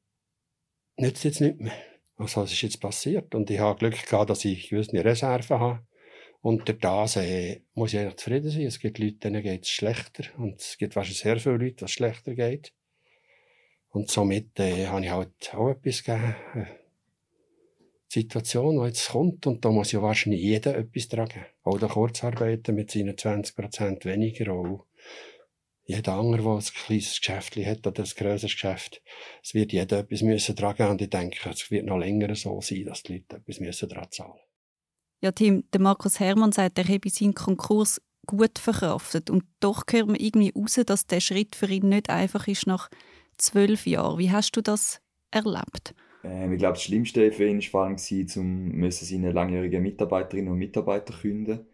nützt 0.96 1.26
jetzt 1.26 1.42
nicht 1.42 1.60
mehr. 1.60 1.74
Also, 2.16 2.42
was 2.42 2.54
ist 2.54 2.62
jetzt 2.62 2.80
passiert? 2.80 3.36
Und 3.36 3.50
ich 3.50 3.60
habe 3.60 3.80
Glück 3.80 4.08
gehabt, 4.08 4.30
dass 4.30 4.46
ich 4.46 4.70
gewisse 4.70 5.04
Reserven 5.04 5.60
habe. 5.60 5.88
Und 6.42 6.68
durch 6.68 6.80
das 6.80 7.18
äh, 7.18 7.62
muss 7.74 7.94
ich 7.94 8.00
eigentlich 8.00 8.18
zufrieden 8.18 8.50
sein. 8.50 8.66
Es 8.66 8.80
gibt 8.80 9.00
Leute, 9.00 9.16
denen 9.16 9.44
geht 9.44 9.64
es 9.64 9.70
schlechter. 9.70 10.24
Und 10.38 10.62
es 10.62 10.78
gibt 10.78 10.96
wahrscheinlich 10.96 11.20
sehr 11.20 11.40
viele 11.40 11.58
Leute, 11.58 11.84
was 11.84 11.92
schlechter 11.92 12.36
geht. 12.36 12.74
Und 13.90 14.10
somit 14.10 14.60
äh, 14.60 14.88
habe 14.88 15.04
ich 15.04 15.12
halt 15.12 15.54
auch 15.54 15.70
etwas 15.70 16.04
gegeben. 16.04 16.36
Äh, 16.56 16.66
Situation, 18.10 18.80
die 18.80 18.88
jetzt 18.88 19.10
kommt, 19.10 19.46
und 19.48 19.66
da 19.66 19.70
muss 19.70 19.92
ja 19.92 20.02
wahrscheinlich 20.02 20.42
jeder 20.42 20.78
etwas 20.78 21.10
tragen. 21.10 21.46
Auch 21.64 21.78
der 21.78 21.90
Kurzarbeiter 21.90 22.72
mit 22.72 22.90
seinen 22.90 23.16
20% 23.16 24.06
weniger, 24.06 24.54
auch 24.54 24.86
jeder 25.84 26.14
andere, 26.14 26.42
der 26.44 26.52
ein 26.52 26.62
kleines 26.62 27.20
Geschäft 27.20 27.56
hat 27.58 27.88
oder 27.88 28.04
ein 28.04 28.10
grösseres 28.10 28.54
Geschäft, 28.54 29.02
es 29.44 29.54
wird 29.54 29.74
jeder 29.74 30.00
etwas 30.00 30.22
müssen 30.22 30.56
tragen 30.56 30.88
und 30.88 31.02
ich 31.02 31.10
denke, 31.10 31.50
es 31.50 31.70
wird 31.70 31.86
noch 31.86 31.98
länger 31.98 32.34
so 32.36 32.62
sein, 32.62 32.86
dass 32.86 33.04
die 33.04 33.14
Leute 33.14 33.38
etwas 33.38 33.60
müssen 33.60 33.90
daran 33.90 34.12
zahlen 34.12 34.47
Ja, 35.22 35.32
Tim, 35.32 35.64
der 35.74 35.82
Markus 35.82 36.20
Hermann 36.20 36.52
sagt, 36.52 36.78
er 36.78 36.88
habe 36.88 37.10
seinen 37.10 37.34
Konkurs 37.34 38.02
gut 38.28 38.60
verkraftet 38.60 39.30
und 39.30 39.44
doch 39.60 39.84
hört 39.90 40.08
man 40.08 40.18
irgendwie 40.18 40.54
raus, 40.56 40.80
dass 40.86 41.08
der 41.08 41.22
Schritt 41.22 41.56
für 41.56 41.68
ihn 41.68 41.90
nicht 41.90 42.10
einfach 42.10 42.48
ist 42.48 42.68
nach 42.68 42.90
zwölf 43.38 43.88
Jahren. 43.88 44.20
Wie 44.20 44.32
hast 44.32 44.52
du 44.56 44.62
das 44.62 45.02
erlebt? 45.32 45.96
Ähm, 46.24 46.54
ich 46.54 46.60
glaube, 46.60 46.74
das 46.74 46.84
Schlimmste 46.84 47.32
für 47.32 47.48
ihn 47.48 47.58
war 47.58 47.70
vor 47.70 47.84
allem, 47.86 47.96
um 48.36 48.92
seine 48.92 49.32
langjährigen 49.32 49.82
Mitarbeiterinnen 49.82 50.52
und 50.52 50.60
Mitarbeiter 50.60 51.14
künden. 51.14 51.66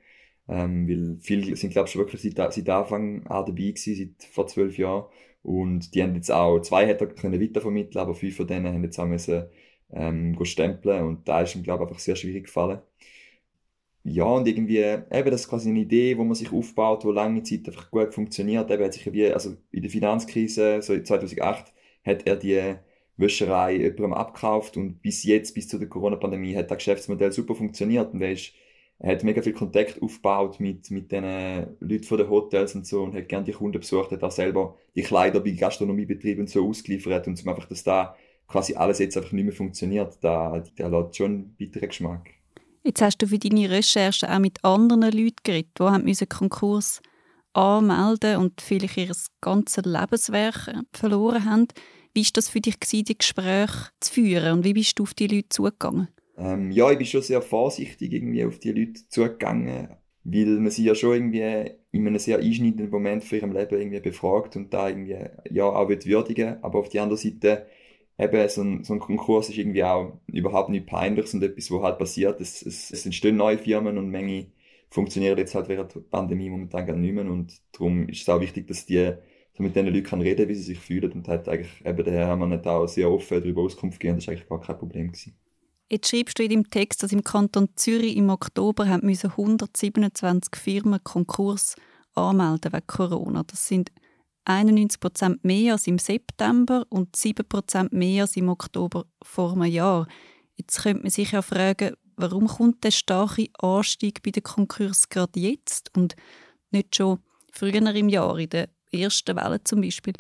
Ähm, 0.48 0.88
weil 0.88 1.18
viele 1.22 1.56
sind, 1.56 1.72
glaube 1.72 1.90
ich, 1.90 1.96
wirklich 1.96 2.22
seit, 2.22 2.54
seit 2.54 2.70
Anfang 2.70 3.26
an 3.28 3.46
dabei 3.46 3.72
gewesen, 3.72 3.96
seit 3.96 4.30
vor 4.30 4.48
zwölf 4.48 4.78
Jahren. 4.78 5.06
Und 5.42 5.94
die 5.96 6.04
haben 6.04 6.16
jetzt 6.16 6.32
auch, 6.32 6.60
zwei 6.62 6.86
hätte 6.88 7.08
können 7.08 7.42
weitervermitteln, 7.42 8.02
aber 8.02 8.16
fünf 8.16 8.36
von 8.38 8.48
denen 8.48 8.68
haben 8.68 8.84
jetzt 8.84 9.00
auch 9.00 9.06
müssen, 9.06 9.46
ähm, 9.92 10.38
stempeln 10.44 11.06
und 11.06 11.28
da 11.28 11.42
ist 11.42 11.56
ihm, 11.56 11.64
glaube 11.64 11.84
ich, 11.84 11.90
einfach 11.90 12.00
sehr 12.00 12.16
schwierig 12.16 12.46
gefallen. 12.46 12.82
Ja, 14.06 14.26
und 14.26 14.48
irgendwie, 14.48 14.80
eben, 14.80 15.32
das 15.32 15.42
ist 15.42 15.48
quasi 15.50 15.70
eine 15.70 15.80
Idee, 15.80 16.18
wo 16.18 16.24
man 16.26 16.36
sich 16.36 16.52
aufbaut, 16.52 17.06
wo 17.06 17.12
lange 17.12 17.42
Zeit 17.44 17.68
einfach 17.68 17.90
gut 17.90 18.14
funktioniert. 18.14 18.70
Eben 18.70 18.84
hat 18.84 18.94
sich 18.94 19.12
wie, 19.14 19.32
also 19.32 19.56
in 19.72 19.82
der 19.82 19.92
Finanzkrise, 19.92 20.82
so 20.82 21.00
2008, 21.00 21.74
hat 22.06 22.28
er 22.28 22.36
die 22.36 22.76
Wäscherei 23.16 23.76
jemandem 23.78 24.14
abgekauft 24.14 24.76
und 24.76 25.02
bis 25.02 25.24
jetzt, 25.24 25.54
bis 25.54 25.68
zu 25.70 25.78
der 25.78 25.88
Corona-Pandemie, 25.88 26.56
hat 26.56 26.70
das 26.70 26.78
Geschäftsmodell 26.80 27.32
super 27.32 27.56
funktioniert 27.56 28.14
und 28.14 28.22
er, 28.22 28.34
ist, 28.34 28.54
er 29.00 29.14
hat 29.14 29.24
mega 29.24 29.42
viel 29.42 29.54
Kontakt 29.54 30.02
aufgebaut 30.02 30.60
mit, 30.60 30.92
mit 30.92 31.12
den 31.12 31.24
Leuten 31.80 32.04
von 32.04 32.18
den 32.18 32.30
Hotels 32.30 32.76
und 32.76 32.86
so 32.86 33.04
und 33.04 33.16
hat 33.16 33.30
gerne 33.30 33.46
die 33.46 33.52
Kunden 33.54 33.80
besucht, 33.80 34.12
hat 34.12 34.24
auch 34.24 34.32
selber 34.32 34.78
die 34.96 35.04
Kleider 35.04 35.40
bei 35.40 35.52
Gastronomiebetrieben 35.52 36.48
so 36.48 36.68
ausgeliefert 36.68 37.28
und 37.28 37.38
zum 37.38 37.50
einfach, 37.50 37.68
dass 37.68 37.84
da 37.84 38.18
quasi 38.48 38.76
alles 38.76 39.00
jetzt 39.00 39.16
einfach 39.18 39.32
nicht 39.32 39.46
mehr 39.46 39.54
funktioniert, 39.54 40.18
da, 40.22 40.64
da 40.76 40.88
lässt 40.88 41.16
schon 41.16 41.32
einen 41.32 41.56
bitteren 41.56 41.90
Geschmack. 41.90 42.43
Jetzt 42.86 43.02
hast 43.02 43.18
du 43.20 43.28
für 43.28 43.40
deine 43.40 43.70
Recherche 43.70 44.30
auch 44.30 44.40
mit 44.40 44.64
anderen 44.66 45.04
Leuten 45.04 45.38
geredet, 45.44 45.72
die 45.80 45.84
haben 45.84 46.06
Konkurs 46.28 47.02
anmelden 47.54 48.38
und 48.38 48.60
vielleicht 48.60 48.98
ihr 48.98 49.12
ganzes 49.40 49.86
Lebenswerk 49.86 50.68
äh, 50.68 50.82
verloren 50.92 51.46
haben. 51.46 51.68
Wie 52.14 52.26
war 52.26 52.30
das 52.34 52.50
für 52.50 52.60
dich, 52.60 52.76
die 52.80 53.18
Gespräche 53.18 53.90
zu 54.02 54.12
führen 54.12 54.58
und 54.58 54.66
wie 54.66 54.74
bist 54.74 55.00
du 55.00 55.04
auf 55.04 55.14
die 55.14 55.28
Leute 55.28 55.48
zugegangen? 55.48 56.10
Ähm, 56.38 56.72
ja, 56.72 56.92
ich 56.92 56.98
bin 56.98 57.08
schon 57.08 57.22
sehr 57.22 57.42
vorsichtig 57.42 58.12
irgendwie 58.12 58.44
auf 58.44 58.60
die 58.60 58.74
Leute 58.74 59.08
zugegangen, 59.08 59.88
weil 60.26 60.46
man 60.46 60.70
sie 60.70 60.84
ja 60.84 60.94
schon 60.94 61.14
irgendwie 61.14 61.78
in 61.92 62.08
einem 62.08 62.20
sehr 62.20 62.40
einschneidenden 62.40 62.90
Moment 62.90 63.24
für 63.24 63.38
ihrem 63.38 63.54
Leben 63.54 63.80
irgendwie 63.80 64.02
befragt 64.02 64.58
und 64.58 64.74
da 64.74 64.90
irgendwie 64.90 65.20
ja 65.52 65.64
auch 65.64 65.88
würdigen 65.88 66.62
aber 66.62 66.80
auf 66.80 66.90
der 66.90 67.04
anderen 67.04 67.22
Seite 67.22 67.66
eben 68.18 68.50
so 68.50 68.62
ein, 68.62 68.84
so 68.84 68.94
ein 68.94 69.00
Konkurs 69.00 69.50
ist 69.50 69.58
irgendwie 69.58 69.84
auch 69.84 70.20
überhaupt 70.28 70.70
nicht 70.70 70.86
peinlich 70.86 71.34
und 71.34 71.44
etwas, 71.44 71.72
was 71.72 71.82
halt 71.82 71.98
passiert. 71.98 72.42
Es, 72.42 72.62
es, 72.62 72.92
es 72.92 73.06
entstehen 73.06 73.38
neue 73.38 73.58
Firmen 73.58 73.98
und 73.98 74.10
Menge 74.10 74.48
funktionieren 74.90 75.38
jetzt 75.38 75.56
halt 75.56 75.70
während 75.70 75.96
der 75.96 76.02
Pandemie 76.02 76.50
momentan 76.50 76.86
gar 76.86 76.96
nicht 76.96 77.14
mehr 77.14 77.26
und 77.26 77.60
darum 77.72 78.08
ist 78.10 78.22
es 78.22 78.30
auch 78.30 78.40
wichtig, 78.40 78.68
dass 78.68 78.86
die 78.86 79.14
so 79.56 79.64
mit 79.64 79.76
den 79.76 79.88
Leuten 79.88 80.22
reden 80.22 80.48
wie 80.48 80.56
sie 80.56 80.64
sich 80.64 80.80
fühlen 80.80 81.12
und 81.12 81.28
hat 81.28 81.50
eigentlich 81.50 81.84
eben 81.84 82.04
der 82.04 82.14
Hermann 82.14 82.54
hat 82.54 82.68
auch 82.68 82.88
sehr 82.88 83.10
offen 83.10 83.42
darüber 83.42 83.64
Auskunft 83.64 84.00
gegeben, 84.00 84.18
das 84.18 84.28
war 84.28 84.34
eigentlich 84.34 84.50
gar 84.50 84.62
kein 84.62 84.78
Problem 84.78 85.08
gewesen. 85.08 85.36
Jetzt 85.90 86.10
schreibst 86.10 86.40
du 86.40 86.44
in 86.44 86.50
deinem 86.50 86.70
Text, 86.70 87.04
dass 87.04 87.12
im 87.12 87.24
Kanton 87.24 87.70
Zürich 87.76 88.16
im 88.18 88.30
Oktober 88.30 88.88
haben 88.88 89.08
127 89.08 90.56
Firmen 90.56 91.04
Konkurs 91.04 91.76
anmelden 92.16 92.74
wegen 92.74 92.88
Corona. 92.88 93.44
Das 93.44 93.68
sind 93.68 93.92
91 94.46 95.00
Prozent 95.00 95.44
mehr 95.44 95.74
als 95.74 95.88
im 95.88 95.98
September 95.98 96.86
und 96.90 97.16
7 97.16 97.48
Prozent 97.48 97.94
mehr 97.94 98.24
als 98.24 98.36
im 98.36 98.50
Oktober 98.50 99.06
vor 99.22 99.54
einem 99.54 99.72
Jahr. 99.72 100.08
Jetzt 100.56 100.84
könnte 100.84 101.04
man 101.04 101.12
sich 101.12 101.32
ja 101.32 101.42
fragen, 101.42 101.96
warum 102.16 102.48
kommt 102.48 102.84
der 102.84 102.92
starke 102.92 103.48
Anstieg 103.60 104.22
bei 104.24 104.32
den 104.32 104.44
Konkurs 104.44 105.10
gerade 105.10 105.40
jetzt 105.40 105.96
und 105.96 106.16
nicht 106.72 106.96
schon 106.96 107.20
früher 107.52 107.96
im 107.96 108.10
Jahr, 108.10 108.38
in 108.38 108.50
der 108.50 108.70
ersten 108.92 109.36
Welle 109.36 109.64
zum 109.64 109.82
Beispiel? 109.82 110.14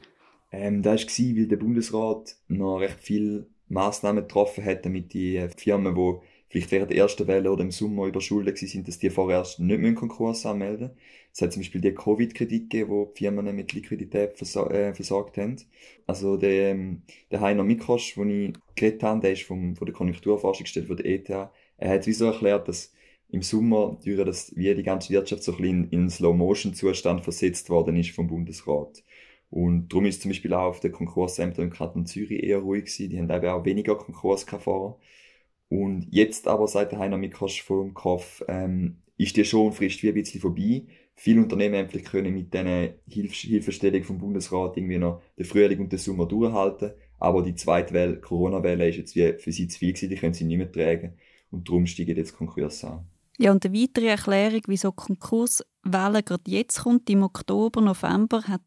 Ähm, 0.51 0.81
das 0.81 1.05
war, 1.05 1.35
weil 1.35 1.47
der 1.47 1.57
Bundesrat 1.57 2.35
noch 2.47 2.77
recht 2.77 2.99
viele 2.99 3.47
Massnahmen 3.67 4.23
getroffen 4.23 4.63
hat, 4.63 4.85
damit 4.85 5.13
die 5.13 5.47
Firmen, 5.57 5.95
die 5.95 6.19
vielleicht 6.53 6.71
während 6.71 6.91
der 6.91 6.97
ersten 6.99 7.27
Welle 7.27 7.51
oder 7.51 7.63
im 7.63 7.71
Sommer 7.71 8.05
überschuldet 8.05 8.59
sind, 8.59 8.87
dass 8.87 8.99
die 8.99 9.09
vorerst 9.09 9.59
nicht 9.59 9.81
mehr 9.81 9.95
Konkurs 9.95 10.45
anmelden 10.45 10.91
Es 11.33 11.41
hat 11.41 11.51
zum 11.51 11.61
Beispiel 11.61 11.81
die 11.81 11.95
Covid-Kredite 11.95 12.67
gegeben, 12.67 12.89
wo 12.91 13.05
die 13.05 13.17
Firmen 13.17 13.55
mit 13.55 13.73
Liquidität 13.73 14.37
versa 14.37 14.67
äh, 14.69 14.93
versorgt 14.93 15.37
haben. 15.37 15.57
Also 16.05 16.37
der, 16.37 16.71
ähm, 16.71 17.01
der 17.31 17.41
Heiner 17.41 17.63
Mikrosch, 17.63 18.13
den 18.13 18.29
ich 18.29 18.53
geredet 18.75 19.01
habe, 19.01 19.21
der 19.21 19.33
ist 19.33 19.43
vom, 19.43 19.75
von 19.75 19.85
der 19.85 19.95
Konjunkturforschungsstelle 19.95 20.85
von 20.85 20.97
der 20.97 21.07
ETH, 21.07 21.29
er 21.29 21.49
hat 21.89 22.05
wieso 22.05 22.25
erklärt, 22.25 22.67
dass 22.67 22.93
im 23.29 23.41
Sommer, 23.41 23.97
durch 24.05 24.23
das, 24.23 24.55
wie 24.55 24.75
die 24.75 24.83
ganze 24.83 25.09
Wirtschaft 25.11 25.41
so 25.43 25.53
ein 25.53 25.57
bisschen 25.57 25.89
in 25.89 26.09
Slow-Motion-Zustand 26.09 27.23
versetzt 27.23 27.71
worden 27.71 27.95
ist 27.95 28.11
vom 28.11 28.27
Bundesrat. 28.27 29.03
Und 29.49 29.89
darum 29.89 30.05
ist 30.05 30.21
zum 30.21 30.29
Beispiel 30.29 30.53
auch 30.53 30.69
auf 30.69 30.79
den 30.81 30.91
Konkursämtern 30.91 31.65
im 31.65 31.71
Kanton 31.71 32.05
Zürich 32.05 32.43
eher 32.43 32.59
ruhig 32.59 32.85
gewesen. 32.85 33.09
Die 33.09 33.19
haben 33.19 33.29
eben 33.29 33.47
auch 33.47 33.65
weniger 33.65 33.95
Konkurs 33.95 34.43
vorher. 34.43 34.97
Und 35.73 36.05
jetzt 36.11 36.47
aber, 36.47 36.67
seit 36.67 36.91
der 36.91 36.99
Heiner 36.99 37.17
Mikosch 37.17 37.63
vom 37.63 37.95
Kopf, 37.95 38.43
ähm, 38.47 38.97
ist 39.17 39.35
die 39.35 39.43
Schonfrist 39.43 40.03
wie 40.03 40.09
ein 40.09 40.13
bisschen 40.13 40.39
vorbei. 40.39 40.83
Viele 41.15 41.41
Unternehmen 41.41 41.87
haben 41.87 42.03
können 42.03 42.31
mit 42.31 42.53
diesen 42.53 42.93
Hilf 43.07 43.33
Hilfestellungen 43.33 44.03
vom 44.03 44.19
Bundesrat 44.19 44.77
irgendwie 44.77 44.99
noch 44.99 45.23
den 45.35 45.45
Frühling 45.45 45.79
und 45.79 45.91
den 45.91 45.97
Sommer 45.97 46.27
durchhalten. 46.27 46.91
Aber 47.17 47.41
die 47.41 47.55
zweite 47.55 47.91
Welle, 47.91 48.21
Corona-Welle, 48.21 48.87
ist 48.87 48.97
jetzt 48.97 49.15
wie 49.15 49.33
für 49.39 49.51
sie 49.51 49.67
zu 49.67 49.79
viel 49.79 49.93
gewesen, 49.93 50.09
die 50.09 50.15
können 50.15 50.35
sie 50.35 50.43
nicht 50.43 50.59
mehr 50.59 50.71
tragen. 50.71 51.13
Und 51.49 51.67
darum 51.67 51.87
steigen 51.87 52.17
jetzt 52.17 52.37
Konkurse 52.37 52.91
an. 52.91 53.07
Ja, 53.39 53.51
und 53.51 53.65
eine 53.65 53.75
weitere 53.75 54.09
Erklärung, 54.09 54.61
wieso 54.67 54.91
Konkurswelle 54.91 56.21
gerade 56.21 56.43
jetzt 56.45 56.83
kommt, 56.83 57.09
im 57.09 57.23
Oktober, 57.23 57.81
November, 57.81 58.43
hat 58.43 58.61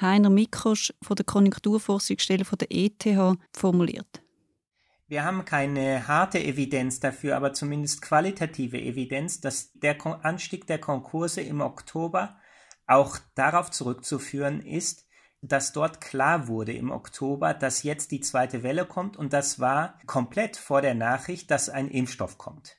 Heiner 0.00 0.30
Mikosch 0.30 0.92
von 1.00 1.14
der 1.14 1.26
Konjunkturforschungsstelle 1.26 2.42
der 2.58 2.66
ETH 2.72 3.38
formuliert. 3.52 4.23
Wir 5.06 5.24
haben 5.24 5.44
keine 5.44 6.08
harte 6.08 6.42
Evidenz 6.42 6.98
dafür, 6.98 7.36
aber 7.36 7.52
zumindest 7.52 8.00
qualitative 8.00 8.80
Evidenz, 8.80 9.40
dass 9.40 9.72
der 9.74 9.96
Anstieg 10.24 10.66
der 10.66 10.78
Konkurse 10.78 11.42
im 11.42 11.60
Oktober 11.60 12.38
auch 12.86 13.18
darauf 13.34 13.70
zurückzuführen 13.70 14.60
ist, 14.60 15.06
dass 15.42 15.72
dort 15.72 16.00
klar 16.00 16.48
wurde 16.48 16.72
im 16.72 16.90
Oktober, 16.90 17.52
dass 17.52 17.82
jetzt 17.82 18.12
die 18.12 18.20
zweite 18.20 18.62
Welle 18.62 18.86
kommt 18.86 19.16
und 19.16 19.34
das 19.34 19.60
war 19.60 19.98
komplett 20.06 20.56
vor 20.56 20.80
der 20.80 20.94
Nachricht, 20.94 21.50
dass 21.50 21.68
ein 21.68 21.88
Impfstoff 21.88 22.38
kommt. 22.38 22.78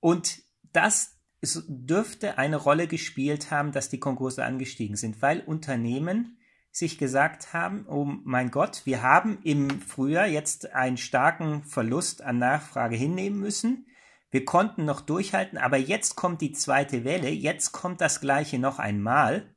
Und 0.00 0.42
das 0.72 1.16
dürfte 1.42 2.36
eine 2.38 2.56
Rolle 2.56 2.86
gespielt 2.86 3.50
haben, 3.50 3.72
dass 3.72 3.88
die 3.88 4.00
Konkurse 4.00 4.44
angestiegen 4.44 4.96
sind, 4.96 5.22
weil 5.22 5.40
Unternehmen 5.40 6.38
sich 6.76 6.98
gesagt 6.98 7.54
haben, 7.54 7.86
oh 7.88 8.04
mein 8.04 8.50
Gott, 8.50 8.82
wir 8.84 9.02
haben 9.02 9.38
im 9.42 9.80
Frühjahr 9.80 10.26
jetzt 10.26 10.74
einen 10.74 10.98
starken 10.98 11.64
Verlust 11.64 12.20
an 12.20 12.36
Nachfrage 12.36 12.96
hinnehmen 12.96 13.40
müssen. 13.40 13.86
Wir 14.30 14.44
konnten 14.44 14.84
noch 14.84 15.00
durchhalten, 15.00 15.56
aber 15.56 15.78
jetzt 15.78 16.16
kommt 16.16 16.42
die 16.42 16.52
zweite 16.52 17.02
Welle, 17.04 17.30
jetzt 17.30 17.72
kommt 17.72 18.02
das 18.02 18.20
gleiche 18.20 18.58
noch 18.58 18.78
einmal 18.78 19.56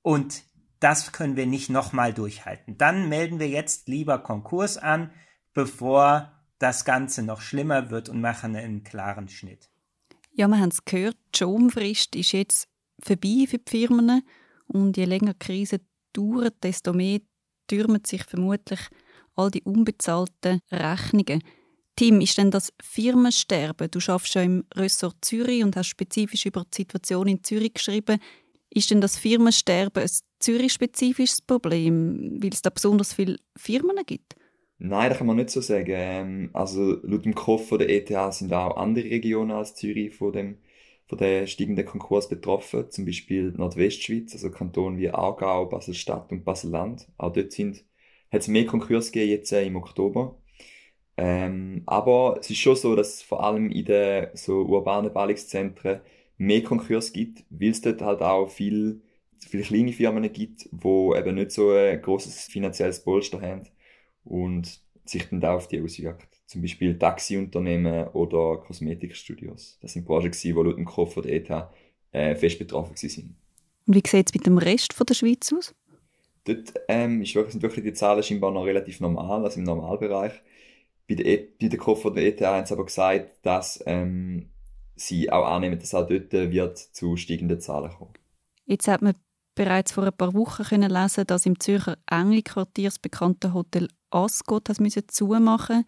und 0.00 0.42
das 0.80 1.12
können 1.12 1.36
wir 1.36 1.46
nicht 1.46 1.70
nochmal 1.70 2.12
durchhalten. 2.12 2.76
Dann 2.76 3.08
melden 3.08 3.38
wir 3.38 3.48
jetzt 3.48 3.86
lieber 3.86 4.18
Konkurs 4.18 4.78
an, 4.78 5.12
bevor 5.54 6.32
das 6.58 6.84
Ganze 6.84 7.22
noch 7.22 7.40
schlimmer 7.40 7.90
wird 7.90 8.08
und 8.08 8.20
machen 8.20 8.56
einen 8.56 8.82
klaren 8.82 9.28
Schnitt. 9.28 9.70
Ja, 10.32 10.48
wir 10.48 10.58
haben 10.58 10.70
es 10.70 10.84
gehört, 10.84 11.16
die 11.34 11.38
Schonfrist 11.38 12.16
ist 12.16 12.32
jetzt 12.32 12.68
vorbei 12.98 13.46
für 13.48 13.58
die 13.58 13.70
Firmen 13.70 14.22
und 14.66 14.96
je 14.96 15.04
länger 15.04 15.34
die 15.34 15.38
Krise 15.38 15.80
dauert, 16.12 16.54
desto 16.62 16.92
mehr 16.92 17.20
türmen 17.66 18.02
sich 18.04 18.24
vermutlich 18.24 18.80
all 19.34 19.50
die 19.50 19.62
unbezahlten 19.62 20.60
Rechnungen. 20.70 21.42
Tim, 21.96 22.20
ist 22.20 22.38
denn 22.38 22.50
das 22.50 22.72
Firmensterben? 22.82 23.90
Du 23.90 24.00
schaffst 24.00 24.34
ja 24.34 24.42
im 24.42 24.64
Ressort 24.74 25.16
Zürich 25.22 25.62
und 25.62 25.76
hast 25.76 25.88
spezifisch 25.88 26.46
über 26.46 26.64
die 26.64 26.76
Situation 26.82 27.28
in 27.28 27.44
Zürich 27.44 27.74
geschrieben. 27.74 28.18
Ist 28.70 28.90
denn 28.90 29.02
das 29.02 29.18
Firmensterben 29.18 30.02
ein 30.02 30.10
Zürich-spezifisches 30.40 31.42
Problem, 31.42 32.42
weil 32.42 32.50
es 32.52 32.62
da 32.62 32.70
besonders 32.70 33.12
viele 33.12 33.36
Firmen 33.56 33.96
gibt? 34.06 34.36
Nein, 34.78 35.10
das 35.10 35.18
kann 35.18 35.26
man 35.26 35.36
nicht 35.36 35.50
so 35.50 35.60
sagen. 35.60 35.92
Ähm, 35.94 36.50
also 36.54 36.98
laut 37.02 37.24
dem 37.24 37.34
Kopf 37.34 37.68
der 37.68 37.88
ETH 37.88 38.34
sind 38.34 38.52
auch 38.52 38.76
andere 38.76 39.04
Regionen 39.04 39.52
als 39.52 39.74
Zürich 39.74 40.16
von 40.16 40.32
dem 40.32 40.58
von 41.12 41.18
den 41.18 41.46
steigenden 41.46 41.84
Konkurs 41.84 42.26
betroffen, 42.26 42.90
zum 42.90 43.04
Beispiel 43.04 43.52
Nordwestschweiz, 43.52 44.32
also 44.32 44.50
Kantone 44.50 44.96
wie 44.96 45.10
Aargau, 45.10 45.66
Basel-Stadt 45.66 46.32
und 46.32 46.42
Basel-Land. 46.42 47.06
Auch 47.18 47.34
dort 47.34 47.52
sind, 47.52 47.84
hat 48.30 48.40
es 48.40 48.48
mehr 48.48 48.64
Konkurs 48.64 49.12
gegeben 49.12 49.32
jetzt 49.32 49.52
äh, 49.52 49.66
im 49.66 49.76
Oktober. 49.76 50.40
Ähm, 51.18 51.82
aber 51.84 52.38
es 52.40 52.48
ist 52.48 52.60
schon 52.60 52.76
so, 52.76 52.96
dass 52.96 53.16
es 53.16 53.22
vor 53.22 53.44
allem 53.44 53.70
in 53.70 53.84
den 53.84 54.28
so 54.32 54.62
urbanen 54.62 55.12
Ballungszentren 55.12 56.00
mehr 56.38 56.62
Konkurs 56.62 57.12
gibt, 57.12 57.44
weil 57.50 57.72
es 57.72 57.82
dort 57.82 58.00
halt 58.00 58.22
auch 58.22 58.48
viel, 58.48 59.02
viele 59.38 59.64
kleine 59.64 59.92
Firmen 59.92 60.32
gibt, 60.32 60.66
die 60.72 60.88
eben 61.18 61.34
nicht 61.34 61.50
so 61.50 61.72
ein 61.72 62.00
großes 62.00 62.46
finanzielles 62.46 63.04
Polster 63.04 63.42
haben 63.42 63.64
und 64.24 64.80
sich 65.04 65.28
dann 65.28 65.42
da 65.42 65.56
auf 65.56 65.68
die 65.68 65.82
auswirkt 65.82 66.41
zum 66.52 66.60
Beispiel 66.60 66.98
Taxiunternehmen 66.98 68.08
oder 68.08 68.58
Kosmetikstudios. 68.58 69.78
Das 69.80 69.94
sind 69.94 70.04
Branchen, 70.04 70.30
die 70.30 70.52
laut 70.52 70.76
dem 70.76 70.84
Kopf 70.84 71.14
der 71.14 71.32
ETH 71.32 71.50
äh, 72.12 72.34
fest 72.34 72.58
betroffen 72.58 72.94
waren. 72.94 73.36
Und 73.86 73.94
wie 73.94 74.02
sieht 74.06 74.28
es 74.28 74.34
mit 74.34 74.46
dem 74.46 74.58
Rest 74.58 74.92
von 74.92 75.06
der 75.06 75.14
Schweiz 75.14 75.52
aus? 75.52 75.74
Dort 76.44 76.74
ähm, 76.88 77.22
ist 77.22 77.34
wirklich, 77.34 77.52
sind 77.52 77.62
wirklich 77.62 77.84
die 77.84 77.94
Zahlen 77.94 78.22
scheinbar 78.22 78.50
noch 78.50 78.64
relativ 78.64 79.00
normal, 79.00 79.44
also 79.44 79.58
im 79.58 79.64
Normalbereich. 79.64 80.32
Bei 81.08 81.14
der, 81.14 81.26
e 81.26 81.48
bei 81.60 81.68
der 81.68 81.78
Kopf 81.78 82.02
der 82.02 82.26
ETH 82.26 82.40
haben 82.42 82.66
sie 82.66 82.74
aber 82.74 82.84
gesagt, 82.84 83.38
dass 83.42 83.82
ähm, 83.86 84.50
sie 84.94 85.32
auch 85.32 85.46
annehmen, 85.46 85.78
dass 85.78 85.94
auch 85.94 86.06
dort 86.06 86.32
wird 86.32 86.78
zu 86.78 87.16
steigenden 87.16 87.60
Zahlen 87.60 87.90
kommen. 87.90 88.12
Jetzt 88.66 88.88
hat 88.88 89.00
man 89.00 89.14
bereits 89.54 89.92
vor 89.92 90.04
ein 90.04 90.12
paar 90.12 90.34
Wochen 90.34 90.64
können 90.64 90.90
lesen, 90.90 91.26
dass 91.26 91.46
im 91.46 91.58
Zürcher 91.58 91.96
Engli-Quartier 92.10 92.88
das 92.88 92.98
bekannte 92.98 93.54
Hotel 93.54 93.88
Ascot 94.10 94.68
zumachen 95.08 95.76
musste. 95.76 95.84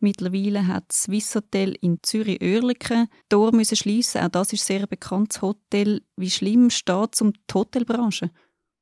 Mittlerweile 0.00 0.66
hat 0.66 0.84
das 0.88 1.04
Swisshotel 1.04 1.76
in 1.80 1.98
Zürich-Oerlikon 2.02 3.08
Tor 3.28 3.54
müssen 3.54 3.76
schliessen. 3.76 4.20
Auch 4.20 4.28
das 4.28 4.52
ist 4.52 4.62
ein 4.62 4.78
sehr 4.78 4.86
bekanntes 4.86 5.42
Hotel. 5.42 6.02
Wie 6.16 6.30
schlimm 6.30 6.70
steht 6.70 7.14
es 7.14 7.22
um 7.22 7.32
die 7.32 7.54
Hotelbranche? 7.54 8.30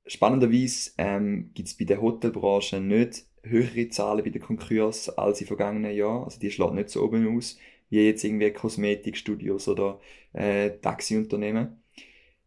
Spannenderweise 0.06 0.90
ähm, 0.98 1.50
gibt 1.54 1.68
es 1.68 1.76
bei 1.76 1.84
der 1.84 2.02
Hotelbranche 2.02 2.80
nicht 2.80 3.24
höhere 3.42 3.88
Zahlen 3.88 4.24
bei 4.24 4.30
den 4.30 4.42
Konkurs 4.42 5.08
als 5.10 5.40
im 5.40 5.46
vergangenen 5.46 5.94
Jahr. 5.94 6.24
Also 6.24 6.40
die 6.40 6.50
schlägt 6.50 6.74
nicht 6.74 6.90
so 6.90 7.02
oben 7.02 7.36
aus 7.36 7.58
wie 7.90 8.06
jetzt 8.06 8.24
irgendwie 8.24 8.50
Kosmetikstudios 8.50 9.68
oder 9.68 10.00
äh, 10.32 10.70
Taxiunternehmen. 10.80 11.82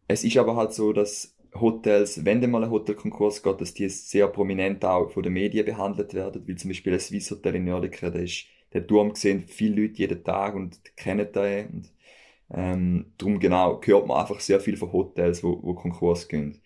Es 0.06 0.24
ist 0.24 0.36
aber 0.36 0.56
halt 0.56 0.72
so, 0.72 0.92
dass 0.92 1.36
Hotels, 1.54 2.24
wenn 2.24 2.40
dann 2.40 2.50
mal 2.50 2.64
ein 2.64 2.70
Hotelkonkurs 2.70 3.42
geht, 3.42 3.60
dass 3.60 3.74
die 3.74 3.88
sehr 3.88 4.28
prominent 4.28 4.84
auch 4.84 5.10
von 5.10 5.22
den 5.22 5.32
Medien 5.32 5.64
behandelt 5.64 6.14
werden, 6.14 6.46
weil 6.46 6.56
zum 6.56 6.70
Beispiel 6.70 6.92
ein 6.92 7.00
Swisshotel 7.00 7.56
in 7.56 7.64
Nördlichen, 7.64 8.12
der 8.12 8.22
ist 8.22 8.44
der 8.72 8.86
Turm 8.86 9.14
sehen 9.14 9.44
viele 9.46 9.82
Leute 9.82 9.98
jeden 9.98 10.24
Tag 10.24 10.54
und 10.54 10.80
kennen 10.96 11.30
den. 11.32 11.68
Und, 11.68 11.92
Ähm, 12.50 13.12
darum 13.18 13.38
genau 13.40 13.80
hört 13.84 14.06
man 14.06 14.20
einfach 14.20 14.40
sehr 14.40 14.60
viel 14.60 14.76
von 14.76 14.92
Hotels, 14.92 15.42
wo, 15.44 15.62
wo 15.62 15.74
Konkurs 15.74 16.28
gehen. 16.28 16.62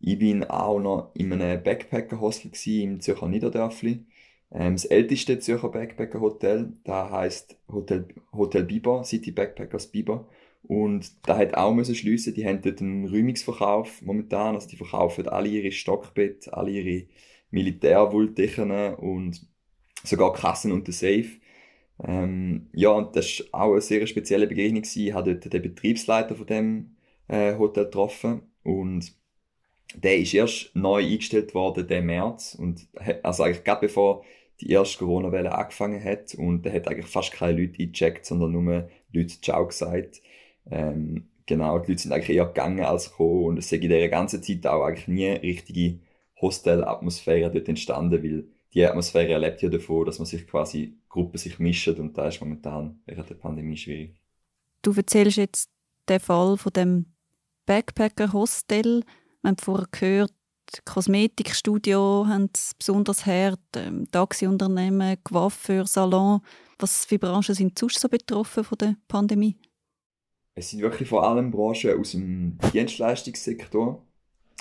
Ich 0.00 0.18
bin 0.18 0.44
auch 0.44 0.80
noch 0.80 1.10
in 1.14 1.32
einem 1.32 1.62
Backpacker-Hostel 1.62 2.52
im 2.82 3.00
Zürcher 3.00 3.28
Niederdörfli. 3.28 4.06
Ähm, 4.50 4.74
das 4.74 4.84
älteste 4.86 5.38
Zürcher 5.38 5.68
Backpacker-Hotel, 5.70 6.72
da 6.84 7.10
heißt 7.10 7.56
Hotel, 7.70 8.08
Hotel 8.32 8.64
Biber, 8.64 9.04
City 9.04 9.30
Backpackers 9.32 9.88
Biber. 9.88 10.28
Und 10.62 11.12
da 11.26 11.36
hat 11.38 11.54
auch 11.54 11.72
müssen 11.74 11.94
schliessen. 11.94 12.34
Die 12.34 12.46
haben 12.46 12.60
dort 12.62 12.80
einen 12.80 13.06
Räumungsverkauf 13.08 14.02
momentan. 14.02 14.54
Also 14.54 14.68
die 14.68 14.76
verkaufen 14.76 15.28
alle 15.28 15.48
ihre 15.48 15.72
Stockbett, 15.72 16.52
alle 16.52 16.70
ihre 16.72 17.06
Militärwultdechen 17.50 18.94
und 18.96 19.46
sogar 20.04 20.32
Kassen 20.32 20.72
und 20.72 20.86
den 20.86 20.92
Safe. 20.92 21.39
Ähm, 22.04 22.68
ja, 22.72 22.90
und 22.90 23.14
das 23.16 23.44
war 23.52 23.62
auch 23.62 23.72
eine 23.72 23.80
sehr 23.80 24.06
spezielle 24.06 24.46
Begegnung. 24.46 24.82
Ich 24.82 25.12
habe 25.12 25.34
dort 25.34 25.52
den 25.52 25.62
Betriebsleiter 25.62 26.34
von 26.34 26.46
dem 26.46 26.96
äh, 27.28 27.56
Hotel 27.56 27.84
getroffen 27.84 28.42
und 28.62 29.12
der 29.94 30.18
ist 30.18 30.34
erst 30.34 30.74
neu 30.74 31.04
eingestellt 31.04 31.54
worden, 31.54 31.86
der 31.86 32.02
März. 32.02 32.54
Und, 32.54 32.86
also 33.22 33.42
eigentlich 33.42 33.64
gerade 33.64 33.86
bevor 33.86 34.24
die 34.60 34.70
erste 34.70 34.98
Corona-Welle 34.98 35.52
angefangen 35.52 36.02
hat. 36.02 36.34
Und 36.34 36.64
der 36.64 36.72
hat 36.72 36.88
eigentlich 36.88 37.06
fast 37.06 37.32
keine 37.32 37.60
Leute 37.60 37.82
eingecheckt, 37.82 38.26
sondern 38.26 38.52
nur 38.52 38.88
Leute 39.12 39.40
Ciao 39.40 39.66
gesagt. 39.66 40.20
Ähm, 40.70 41.28
genau, 41.46 41.78
die 41.78 41.92
Leute 41.92 42.02
sind 42.02 42.12
eigentlich 42.12 42.36
eher 42.36 42.46
gegangen 42.46 42.84
als 42.84 43.10
gekommen. 43.10 43.44
Und 43.46 43.58
es 43.58 43.66
ist 43.66 43.72
in 43.72 43.80
dieser 43.82 44.08
ganzen 44.08 44.42
Zeit 44.42 44.66
auch 44.66 44.84
eigentlich 44.84 45.08
nie 45.08 45.28
richtige 45.28 45.98
Hostel-Atmosphäre 46.40 47.50
dort 47.50 47.68
entstanden, 47.68 48.22
weil 48.22 48.44
die 48.74 48.84
Atmosphäre 48.84 49.32
erlebt 49.32 49.62
ja 49.62 49.68
davon, 49.68 50.06
dass 50.06 50.18
man 50.18 50.26
sich 50.26 50.46
quasi 50.46 50.98
Gruppen 51.08 51.38
sich 51.38 51.58
mischen 51.58 51.96
und 51.96 52.16
da 52.16 52.28
ist 52.28 52.40
momentan 52.40 53.00
während 53.06 53.28
der 53.28 53.34
Pandemie 53.34 53.76
schwierig. 53.76 54.20
Du 54.82 54.92
erzählst 54.92 55.36
jetzt 55.36 55.70
den 56.08 56.20
Fall 56.20 56.56
von 56.56 56.72
dem 56.72 57.06
Backpacker-Hostel. 57.66 59.02
Wir 59.42 59.48
haben 59.48 59.56
vorher 59.58 59.88
gehört, 59.90 60.32
Kosmetikstudio 60.84 62.26
haben 62.28 62.48
es 62.54 62.74
besonders 62.74 63.26
hart, 63.26 63.60
ähm, 63.76 64.10
Taxiunternehmen, 64.10 65.22
Coiffeur, 65.24 65.86
Salon. 65.86 66.40
Was 66.78 67.04
für 67.04 67.18
Branchen 67.18 67.54
sind 67.54 67.78
sonst 67.78 68.00
so 68.00 68.08
betroffen 68.08 68.64
von 68.64 68.78
der 68.78 68.96
Pandemie? 69.08 69.56
Es 70.54 70.70
sind 70.70 70.82
wirklich 70.82 71.08
vor 71.08 71.24
allem 71.24 71.50
Branchen 71.50 71.98
aus 71.98 72.12
dem 72.12 72.58
Dienstleistungssektor. 72.72 74.04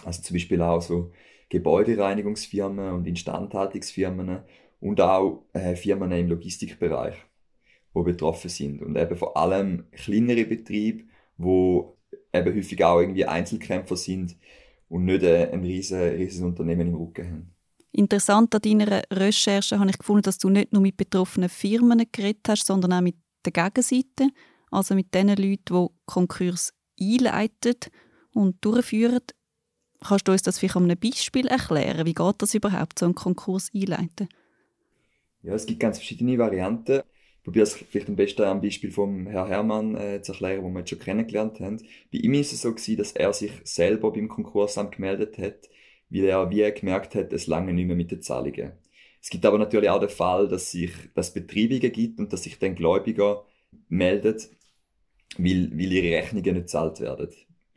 Also 0.03 0.21
zum 0.21 0.35
Beispiel 0.35 0.61
auch 0.61 0.81
so 0.81 1.11
Gebäudereinigungsfirmen 1.49 2.93
und 2.93 3.07
Instandhaltungsfirmen 3.07 4.39
und 4.79 5.01
auch 5.01 5.43
äh, 5.53 5.75
Firmen 5.75 6.11
im 6.11 6.29
Logistikbereich, 6.29 7.15
wo 7.93 8.03
betroffen 8.03 8.49
sind. 8.49 8.81
Und 8.81 8.95
eben 8.97 9.15
vor 9.15 9.35
allem 9.35 9.85
kleinere 9.91 10.45
Betriebe, 10.45 11.03
wo 11.37 11.97
eben 12.33 12.55
häufig 12.55 12.83
auch 12.83 12.99
irgendwie 12.99 13.25
Einzelkämpfer 13.25 13.97
sind 13.97 14.37
und 14.87 15.05
nicht 15.05 15.23
äh, 15.23 15.49
ein 15.51 15.63
riesiges 15.63 16.19
riesen 16.19 16.45
Unternehmen 16.45 16.87
im 16.87 16.95
Rücken 16.95 17.25
haben. 17.25 17.55
Interessant 17.91 18.53
an 18.53 18.61
deiner 18.61 19.01
Recherche 19.11 19.79
habe 19.79 19.89
ich 19.89 19.97
gefunden, 19.97 20.21
dass 20.21 20.37
du 20.37 20.49
nicht 20.49 20.71
nur 20.71 20.81
mit 20.81 20.97
betroffenen 20.97 21.49
Firmen 21.49 22.05
geredet 22.11 22.47
hast, 22.47 22.67
sondern 22.67 22.93
auch 22.93 23.01
mit 23.01 23.15
der 23.45 23.51
Gegenseite, 23.51 24.29
also 24.69 24.93
mit 24.93 25.13
den 25.13 25.29
Leuten, 25.29 25.59
die 25.67 25.87
Konkurs 26.05 26.73
einleiten 26.99 27.75
und 28.33 28.63
durchführen. 28.63 29.23
Kannst 30.01 30.27
du 30.27 30.31
uns 30.31 30.41
das 30.41 30.59
vielleicht 30.59 30.75
an 30.75 30.83
einem 30.83 30.97
Beispiel 30.97 31.47
erklären? 31.47 32.05
Wie 32.05 32.13
geht 32.13 32.35
das 32.37 32.53
überhaupt, 32.53 32.99
so 32.99 33.05
einen 33.05 33.15
Konkurs 33.15 33.69
einleiten? 33.75 34.29
Ja, 35.43 35.53
es 35.53 35.65
gibt 35.65 35.79
ganz 35.79 35.97
verschiedene 35.97 36.37
Varianten. 36.37 37.01
Ich 37.37 37.43
probiere 37.43 37.63
es 37.63 37.73
vielleicht 37.73 38.09
am 38.09 38.15
besten 38.15 38.43
am 38.43 38.61
Beispiel 38.61 38.91
vom 38.91 39.27
Herrn 39.27 39.47
Hermann 39.47 39.95
äh, 39.95 40.21
zu 40.21 40.33
erklären, 40.33 40.63
wo 40.63 40.69
wir 40.69 40.79
jetzt 40.79 40.89
schon 40.89 40.99
kennengelernt 40.99 41.59
haben. 41.59 41.77
Bei 42.11 42.19
ihm 42.19 42.33
ist 42.33 42.53
es 42.53 42.61
so 42.61 42.71
gewesen, 42.71 42.97
dass 42.97 43.13
er 43.13 43.33
sich 43.33 43.51
selber 43.63 44.11
beim 44.11 44.27
Konkursamt 44.27 44.95
gemeldet 44.95 45.37
hat, 45.37 45.69
weil 46.09 46.25
er 46.25 46.49
wie 46.49 46.71
gemerkt 46.73 47.15
hat, 47.15 47.33
es 47.33 47.47
lange 47.47 47.73
nicht 47.73 47.87
mehr 47.87 47.95
mit 47.95 48.11
den 48.11 48.21
Zahlungen. 48.21 48.73
Es 49.21 49.29
gibt 49.29 49.45
aber 49.45 49.57
natürlich 49.57 49.89
auch 49.89 49.99
den 49.99 50.09
Fall, 50.09 50.47
dass 50.47 50.71
sich 50.71 50.91
das 51.13 51.33
Betreibungen 51.33 51.91
gibt 51.91 52.19
und 52.19 52.31
dass 52.31 52.43
sich 52.43 52.57
dann 52.59 52.75
Gläubiger 52.75 53.45
meldet, 53.89 54.49
weil, 55.37 55.71
weil 55.71 55.91
ihre 55.91 56.17
Rechnungen 56.17 56.53
nicht 56.53 56.63
gezahlt 56.63 56.99
werden. 56.99 57.29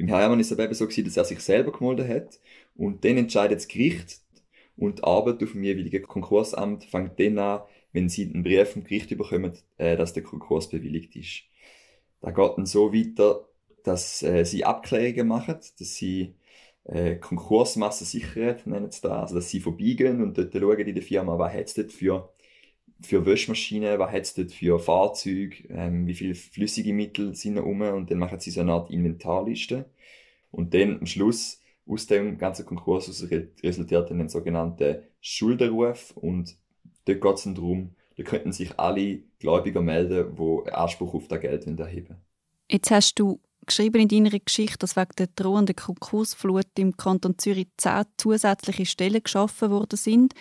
Beim 0.02 0.08
Herrn 0.08 0.20
Hermann 0.20 0.40
ist 0.40 0.50
es 0.50 0.58
eben 0.58 0.74
so 0.74 0.88
gewesen, 0.88 1.04
dass 1.04 1.16
er 1.16 1.24
sich 1.24 1.38
selber 1.38 1.70
gemeldet 1.70 2.08
hat 2.08 2.40
und 2.74 3.04
dann 3.04 3.18
entscheidet 3.18 3.58
das 3.58 3.68
Gericht 3.68 4.20
und 4.76 4.98
die 4.98 5.04
Arbeit 5.04 5.40
auf 5.40 5.52
dem 5.52 5.62
jeweiligen 5.62 6.02
Konkursamt 6.02 6.82
fängt 6.82 7.20
dann 7.20 7.38
an, 7.38 7.60
wenn 7.92 8.08
sie 8.08 8.24
einen 8.24 8.42
Brief 8.42 8.70
vom 8.70 8.82
Gericht 8.82 9.16
bekommen, 9.16 9.52
äh, 9.78 9.96
dass 9.96 10.12
der 10.12 10.24
Konkurs 10.24 10.68
bewilligt 10.68 11.14
ist. 11.14 11.44
Da 12.20 12.32
geht 12.32 12.50
dann 12.58 12.66
so 12.66 12.92
weiter, 12.92 13.46
dass 13.84 14.24
äh, 14.24 14.44
sie 14.44 14.64
Abklärungen 14.64 15.28
machen, 15.28 15.60
dass 15.78 15.94
sie 15.94 16.34
äh, 16.82 17.14
Konkursmasse 17.14 18.04
nennen 18.64 18.90
sie 18.90 19.02
da, 19.02 19.20
also 19.20 19.36
dass 19.36 19.50
sie 19.50 19.60
vorbeigehen 19.60 20.20
und 20.20 20.36
dort 20.36 20.52
schauen 20.52 20.80
in 20.80 20.94
der 20.96 21.04
Firma, 21.04 21.38
was 21.38 21.52
hat 21.52 21.66
es 21.66 21.74
dort 21.74 21.92
für 21.92 22.28
für 23.02 23.26
Wäschmaschinen, 23.26 23.98
was 23.98 24.12
hat 24.12 24.22
es 24.22 24.34
dort 24.34 24.52
für 24.52 24.78
Fahrzeuge, 24.78 25.68
ähm, 25.68 26.06
wie 26.06 26.14
viele 26.14 26.34
flüssige 26.34 26.92
Mittel 26.92 27.34
sind 27.34 27.56
da 27.56 27.62
rum 27.62 27.80
und 27.82 28.10
dann 28.10 28.18
machen 28.18 28.40
sie 28.40 28.50
so 28.50 28.60
eine 28.60 28.72
Art 28.72 28.90
Inventarliste. 28.90 29.86
Und 30.50 30.74
dann 30.74 30.98
am 31.00 31.06
Schluss 31.06 31.60
aus 31.86 32.06
dem 32.06 32.38
ganzen 32.38 32.66
Konkurs 32.66 33.26
resultiert 33.62 34.10
dann 34.10 34.20
ein 34.20 34.28
sogenannter 34.28 35.02
Schuldenruf 35.20 36.12
und 36.16 36.56
dort 37.04 37.20
geht 37.20 37.34
es 37.34 37.54
darum, 37.54 37.94
da 38.16 38.22
könnten 38.22 38.52
sich 38.52 38.78
alle 38.78 39.20
Gläubiger 39.38 39.80
melden, 39.80 40.36
die 40.36 40.72
Anspruch 40.72 41.14
auf 41.14 41.28
das 41.28 41.40
Geld 41.40 41.66
erheben 41.66 42.16
Jetzt 42.70 42.90
hast 42.90 43.18
du 43.18 43.40
geschrieben 43.66 44.00
in 44.00 44.08
deiner 44.08 44.38
Geschichte, 44.38 44.78
dass 44.78 44.96
wegen 44.96 45.14
der 45.18 45.28
drohenden 45.34 45.76
Konkursflut 45.76 46.66
im 46.78 46.96
Kanton 46.96 47.38
Zürich 47.38 47.68
zehn 47.76 48.04
zusätzliche 48.16 48.86
Stellen 48.86 49.22
geschaffen 49.22 49.70
worden 49.70 49.96
sind. 49.96 50.34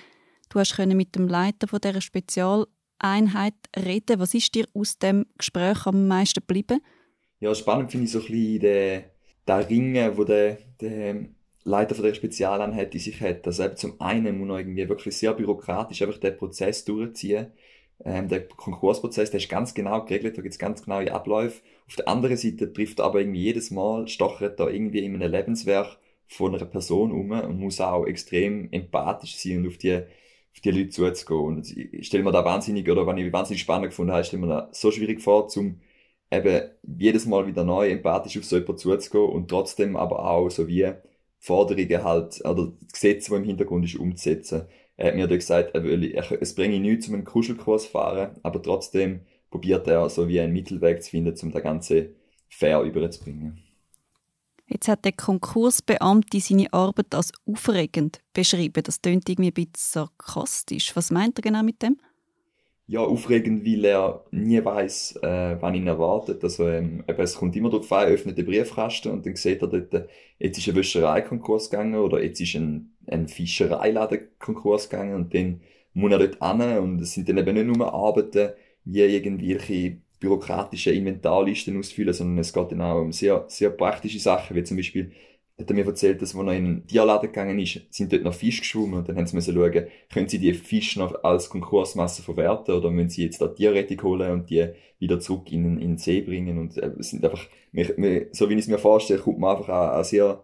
Du 0.52 0.60
hast 0.60 0.78
mit 0.78 1.16
dem 1.16 1.30
Leiter 1.30 1.66
von 1.70 1.80
dieser 1.80 2.02
Spezialeinheit 2.02 3.54
reden. 3.74 4.20
Was 4.20 4.34
ist 4.34 4.54
dir 4.54 4.66
aus 4.74 5.00
dem 5.00 5.26
Gespräch 5.38 5.86
am 5.86 6.10
meisten 6.10 6.42
geblieben? 6.42 6.82
Ja, 7.40 7.56
spannend 7.56 7.90
finde 7.90 8.08
ich 8.08 8.12
so 8.12 8.20
ein 8.20 8.26
bisschen 8.26 8.60
den, 8.60 9.04
den 9.48 9.56
Ringen, 9.56 10.18
wo 10.18 10.26
der, 10.26 10.58
der 10.82 11.26
Leiter 11.64 11.96
von 11.96 12.04
der 12.04 12.14
Spezialeinheit 12.14 12.94
in 12.94 13.00
sich 13.00 13.22
hat. 13.22 13.48
Also 13.48 13.64
eben 13.64 13.78
zum 13.78 14.02
einen 14.02 14.40
muss 14.40 14.48
man 14.50 14.60
irgendwie 14.60 14.90
wirklich 14.90 15.16
sehr 15.16 15.34
bürokratisch 15.34 16.02
einfach 16.02 16.18
den 16.18 16.36
Prozess 16.36 16.84
durchziehen. 16.84 17.48
Ähm, 18.04 18.28
der 18.28 18.46
Konkursprozess, 18.46 19.32
der 19.32 19.40
ist 19.40 19.48
ganz 19.48 19.74
genau 19.74 20.04
geregelt, 20.04 20.38
da 20.38 20.42
gibt 20.42 20.54
es 20.54 20.60
ganz 20.60 20.84
genaue 20.84 21.14
Abläufe. 21.14 21.62
Auf 21.88 21.96
der 21.96 22.10
anderen 22.10 22.36
Seite 22.36 22.74
trifft 22.74 23.00
er 23.00 23.06
aber 23.06 23.22
irgendwie 23.22 23.44
jedes 23.44 23.72
Mal, 23.72 24.10
stochert 24.10 24.60
da 24.60 24.68
irgendwie 24.68 25.00
in 25.00 25.16
einem 25.16 25.32
Lebenswerk 25.32 25.98
von 26.28 26.54
einer 26.54 26.66
Person 26.66 27.14
um 27.14 27.32
und 27.32 27.58
muss 27.58 27.80
auch 27.80 28.06
extrem 28.06 28.70
empathisch 28.74 29.38
sein 29.38 29.60
und 29.60 29.68
auf 29.68 29.78
die 29.78 30.02
auf 30.54 30.60
die 30.62 30.72
Leute 30.72 30.90
zuzugehen. 30.90 31.42
Und 31.42 31.78
ich 31.78 32.08
stelle 32.08 32.24
mir 32.24 32.32
da 32.32 32.44
wahnsinnig, 32.46 32.90
oder 32.90 33.06
wenn 33.08 33.18
ich 33.18 33.32
wahnsinnig 33.34 33.62
spannend 33.62 33.90
gefunden 33.90 34.14
habe, 34.14 34.24
stelle 34.24 34.42
mir 34.42 34.48
da 34.50 34.70
so 34.72 34.92
schwierig 34.92 35.22
vor, 35.22 35.48
zum 35.48 35.82
eben 36.32 36.70
jedes 36.98 37.26
Mal 37.26 37.48
wieder 37.48 37.64
neu 37.64 37.90
empathisch 37.90 38.38
auf 38.38 38.46
so 38.46 38.58
jemanden 38.58 38.78
zuzugehen 38.78 39.30
und 39.30 39.50
trotzdem 39.50 39.96
aber 39.96 40.26
auch 40.30 40.50
so 40.50 40.68
wie 40.68 40.92
Forderungen 41.40 42.04
halt, 42.04 42.42
oder 42.46 42.72
Gesetze, 42.92 43.32
die 43.32 43.38
im 43.38 43.44
Hintergrund 43.44 43.86
ist, 43.86 43.96
umzusetzen. 43.96 44.68
Er 44.98 45.08
hat 45.08 45.16
mir 45.16 45.28
da 45.28 45.36
gesagt, 45.36 45.74
er 45.76 45.84
will, 45.84 46.04
er, 46.14 46.42
es 46.42 46.56
bringe 46.56 46.80
nichts, 46.80 47.08
um 47.08 47.16
einen 47.16 47.26
Kuschelkurs 47.26 47.84
zu 47.86 47.90
fahren, 47.90 48.40
aber 48.44 48.62
trotzdem 48.62 49.22
probiert 49.50 49.88
er 49.88 50.10
so 50.10 50.28
wie 50.28 50.40
einen 50.40 50.54
Mittelweg 50.54 51.04
zu 51.04 51.10
finden, 51.12 51.36
um 51.42 51.52
das 51.52 51.64
Ganze 51.64 52.16
fair 52.50 52.82
überzubringen. 52.82 53.62
Jetzt 54.72 54.88
hat 54.88 55.04
der 55.04 55.12
Konkursbeamte 55.12 56.40
seine 56.40 56.72
Arbeit 56.72 57.14
als 57.14 57.34
aufregend 57.46 58.22
beschrieben. 58.34 58.82
Das 58.84 59.02
klingt 59.02 59.28
irgendwie 59.28 59.50
ein 59.50 59.54
bisschen 59.54 59.74
sarkastisch. 59.76 60.96
Was 60.96 61.12
meint 61.12 61.38
er 61.40 61.42
genau 61.42 61.62
mit 61.62 61.82
dem? 61.82 61.98
Ja, 62.88 63.02
aufregend, 63.02 63.66
weil 63.66 63.84
er 63.84 64.24
nie 64.32 64.64
weiß, 64.64 65.18
äh, 65.24 65.58
wann 65.60 65.76
ihn 65.76 65.88
erwartet. 65.88 66.42
Also, 66.44 66.70
ähm, 66.70 67.04
es 67.06 67.36
kommt 67.36 67.56
immer 67.58 67.70
darauf 67.70 67.92
an, 67.92 68.08
er 68.08 68.14
öffnet 68.14 68.38
den 68.38 68.46
Briefkasten 68.46 69.12
und 69.12 69.26
dann 69.26 69.36
sieht 69.36 69.62
er 69.62 69.68
dort, 69.68 70.10
jetzt 70.40 70.58
ist 70.58 70.70
ein 70.70 70.76
Wäschereikonkurs 70.76 71.70
gegangen 71.70 71.96
oder 71.96 72.24
jetzt 72.24 72.40
ist 72.40 72.56
ein, 72.56 72.94
ein 73.08 73.28
Fischereiladenkonkurs 73.28 74.90
gegangen 74.90 75.16
und 75.16 75.34
dann 75.34 75.62
muss 75.94 76.12
er 76.12 76.20
dort 76.20 76.62
hin 76.62 76.78
und 76.78 77.02
es 77.02 77.14
sind 77.14 77.28
dann 77.28 77.38
eben 77.38 77.56
nicht 77.56 77.78
nur 77.78 77.94
Arbeiten, 77.94 78.52
wie 78.86 79.02
irgendwelche 79.02 79.98
bürokratische 80.22 80.92
Inventarlisten 80.92 81.78
ausfüllen, 81.78 82.14
sondern 82.14 82.38
es 82.38 82.54
geht 82.54 82.72
dann 82.72 82.82
auch 82.82 83.02
um 83.02 83.12
sehr, 83.12 83.44
sehr 83.48 83.72
praktische 83.72 84.20
Sachen, 84.20 84.56
wie 84.56 84.64
zum 84.64 84.78
Beispiel, 84.78 85.12
hat 85.60 85.70
er 85.70 85.76
mir 85.76 85.86
erzählt, 85.86 86.22
dass, 86.22 86.36
als 86.36 86.48
er 86.48 86.54
in 86.54 86.66
den 86.66 86.88
Tierladen 86.88 87.30
gegangen 87.30 87.60
ist, 87.60 87.82
sind 87.90 88.14
dort 88.14 88.24
noch 88.24 88.34
Fische 88.34 88.62
geschwommen 88.62 89.00
und 89.00 89.10
dann 89.10 89.18
haben 89.18 89.28
sie 89.28 89.42
schauen, 89.42 89.88
können 90.12 90.30
sie 90.30 90.40
die 90.40 90.54
Fische 90.54 91.00
noch 91.00 91.24
als 91.24 91.50
Konkursmasse 91.50 92.24
verwerten 92.24 92.74
oder 92.74 92.90
müssen 92.90 93.10
sie 93.10 93.26
jetzt 93.26 93.42
da 93.42 93.48
Tierrettung 93.48 94.02
holen 94.04 94.32
und 94.32 94.50
die 94.50 94.70
wieder 95.00 95.20
zurück 95.20 95.52
in, 95.52 95.80
in 95.80 95.80
den 95.80 95.98
See 95.98 96.22
bringen 96.22 96.58
und 96.58 96.78
äh, 96.78 96.92
sind 97.00 97.26
einfach, 97.26 97.48
so 98.32 98.50
wie 98.50 98.54
ich 98.54 98.60
es 98.60 98.68
mir 98.68 98.78
vorstelle, 98.78 99.20
kommt 99.20 99.40
man 99.40 99.58
einfach 99.58 99.70
an, 99.70 99.98
an 99.98 100.04
sehr 100.04 100.44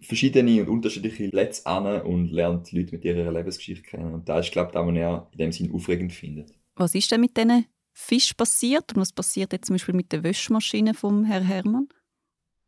verschiedene 0.00 0.60
und 0.60 0.68
unterschiedliche 0.68 1.28
Plätze 1.28 1.66
an 1.66 2.02
und 2.02 2.30
lernt 2.30 2.72
Leute 2.72 2.94
mit 2.94 3.04
ihrer 3.04 3.32
Lebensgeschichte 3.32 3.82
kennen 3.82 4.14
und 4.14 4.28
da 4.28 4.38
ist, 4.38 4.52
glaube 4.52 4.68
ich, 4.68 4.74
das, 4.74 4.86
was 4.86 4.96
er 4.96 5.28
in 5.32 5.38
dem 5.38 5.52
Sinn 5.52 5.72
aufregend 5.74 6.12
findet. 6.12 6.52
Was 6.76 6.94
ist 6.94 7.10
denn 7.10 7.20
mit 7.20 7.36
diesen 7.36 7.66
Fisch 7.92 8.34
passiert 8.34 8.92
und 8.94 9.00
was 9.00 9.12
passiert 9.12 9.52
jetzt 9.52 9.66
zum 9.66 9.74
Beispiel 9.74 9.94
mit 9.94 10.12
der 10.12 10.22
Wäschmaschine 10.22 10.94
vom 10.94 11.24
Herrn 11.24 11.44
Hermann? 11.44 11.88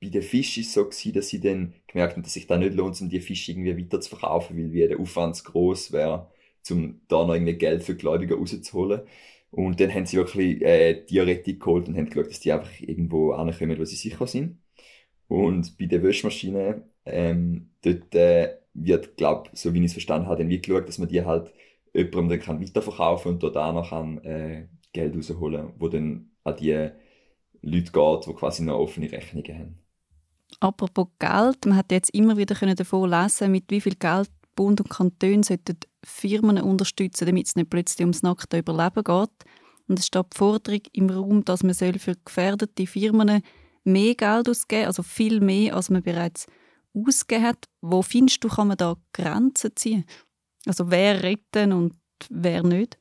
Bei 0.01 0.09
den 0.09 0.23
Fisch 0.23 0.59
ist 0.59 0.69
es 0.69 0.75
so 0.75 0.85
gewesen, 0.85 1.13
dass 1.15 1.29
sie 1.29 1.41
dann 1.41 1.75
gemerkt 1.87 2.15
haben, 2.15 2.23
dass 2.23 2.35
sich 2.35 2.47
da 2.47 2.59
nicht 2.59 2.75
lohnt, 2.75 3.01
um 3.01 3.09
die 3.09 3.21
Fische 3.21 3.53
irgendwie 3.53 3.79
weiter 3.79 4.01
zu 4.01 4.11
verkaufen, 4.11 4.57
weil 4.57 4.73
wie 4.73 4.87
der 4.87 5.01
Aufwand 5.01 5.37
zu 5.37 5.45
groß 5.45 5.93
wäre, 5.93 6.31
um 6.71 7.01
da 7.09 7.25
noch 7.27 7.35
irgendwie 7.35 7.55
Geld 7.55 7.83
für 7.83 7.97
Gläubiger 7.97 8.37
rauszuholen. 8.37 9.03
Und 9.51 9.81
dann 9.81 9.95
haben 9.95 10.05
sie 10.07 10.17
wirklich 10.17 10.61
äh, 10.63 11.05
die 11.07 11.21
Rettung 11.21 11.59
geholt 11.59 11.89
und 11.89 11.97
haben 11.97 12.11
geschaut, 12.11 12.29
dass 12.31 12.41
die 12.41 12.53
einfach 12.53 12.81
irgendwo 12.81 13.33
ankommen, 13.33 13.79
wo 13.79 13.85
sie 13.85 13.97
sicher 13.97 14.27
sind. 14.27 14.59
Und 15.29 15.79
bei 15.79 15.87
der 15.87 16.03
Wäschmaschine, 16.03 16.89
ähm, 17.07 17.71
dort 17.83 18.15
äh, 18.15 18.59
wird, 18.75 19.17
glaube 19.17 19.51
so 19.55 19.73
wie 19.75 19.79
ich 19.81 19.87
es 19.87 19.93
verstanden 19.93 20.27
habe, 20.29 20.39
dann 20.39 20.49
wie 20.51 20.61
geschaut, 20.61 20.89
dass 20.89 20.99
man 20.99 21.09
die 21.09 21.25
halt 21.25 21.53
jemandem 21.95 22.29
dann 22.31 22.41
kann 22.41 22.63
weiterverkaufen 22.63 23.33
und 23.33 23.43
dort 23.43 23.57
auch 23.57 23.73
noch 23.73 23.91
kann, 23.91 24.19
äh, 24.25 24.69
Geld 24.94 25.14
rausholen, 25.14 25.74
wo 25.78 25.88
dann 25.88 26.30
an 26.44 26.57
die 26.57 26.90
Leute 27.61 27.92
geht, 27.92 28.26
die 28.26 28.35
quasi 28.35 28.62
noch 28.62 28.78
offene 28.78 29.12
Rechnungen 29.12 29.59
haben. 29.59 29.78
Apropos 30.61 31.09
Geld, 31.18 31.66
man 31.66 31.76
hat 31.76 31.92
jetzt 31.92 32.14
immer 32.14 32.37
wieder 32.37 32.54
davon 32.74 33.11
lesen, 33.11 33.50
mit 33.50 33.64
wie 33.70 33.80
viel 33.80 33.96
Geld 33.96 34.30
Bund 34.54 34.80
und 34.80 34.88
Kanton 34.88 35.42
sollten 35.42 35.76
Firmen 36.04 36.61
unterstützen, 36.61 37.26
damit 37.26 37.46
es 37.48 37.57
nicht 37.57 37.70
plötzlich 37.70 38.00
ums 38.00 38.22
nackte 38.22 38.59
Überleben 38.59 39.02
geht. 39.02 39.30
Und 39.88 39.98
es 39.98 40.07
steht 40.07 40.26
die 40.33 40.38
Forderung 40.38 40.80
im 40.92 41.11
Raum, 41.11 41.44
dass 41.44 41.62
man 41.62 41.74
für 41.74 42.14
gefährdete 42.24 42.87
Firmen 42.87 43.42
mehr 43.83 44.14
Geld 44.14 44.48
ausgeben 44.48 44.83
soll, 44.83 44.87
also 44.87 45.02
viel 45.02 45.40
mehr, 45.40 45.74
als 45.74 45.90
man 45.90 46.02
bereits 46.02 46.46
ausgegeben 46.94 47.46
hat. 47.46 47.66
Wo 47.80 48.02
findest 48.02 48.44
du, 48.44 48.48
kann 48.48 48.68
man 48.68 48.76
da 48.76 48.96
Grenzen 49.12 49.72
ziehen? 49.74 50.04
Also 50.66 50.90
wer 50.90 51.22
retten 51.22 51.72
und 51.72 51.94
wer 52.30 52.62
nicht? 52.62 52.98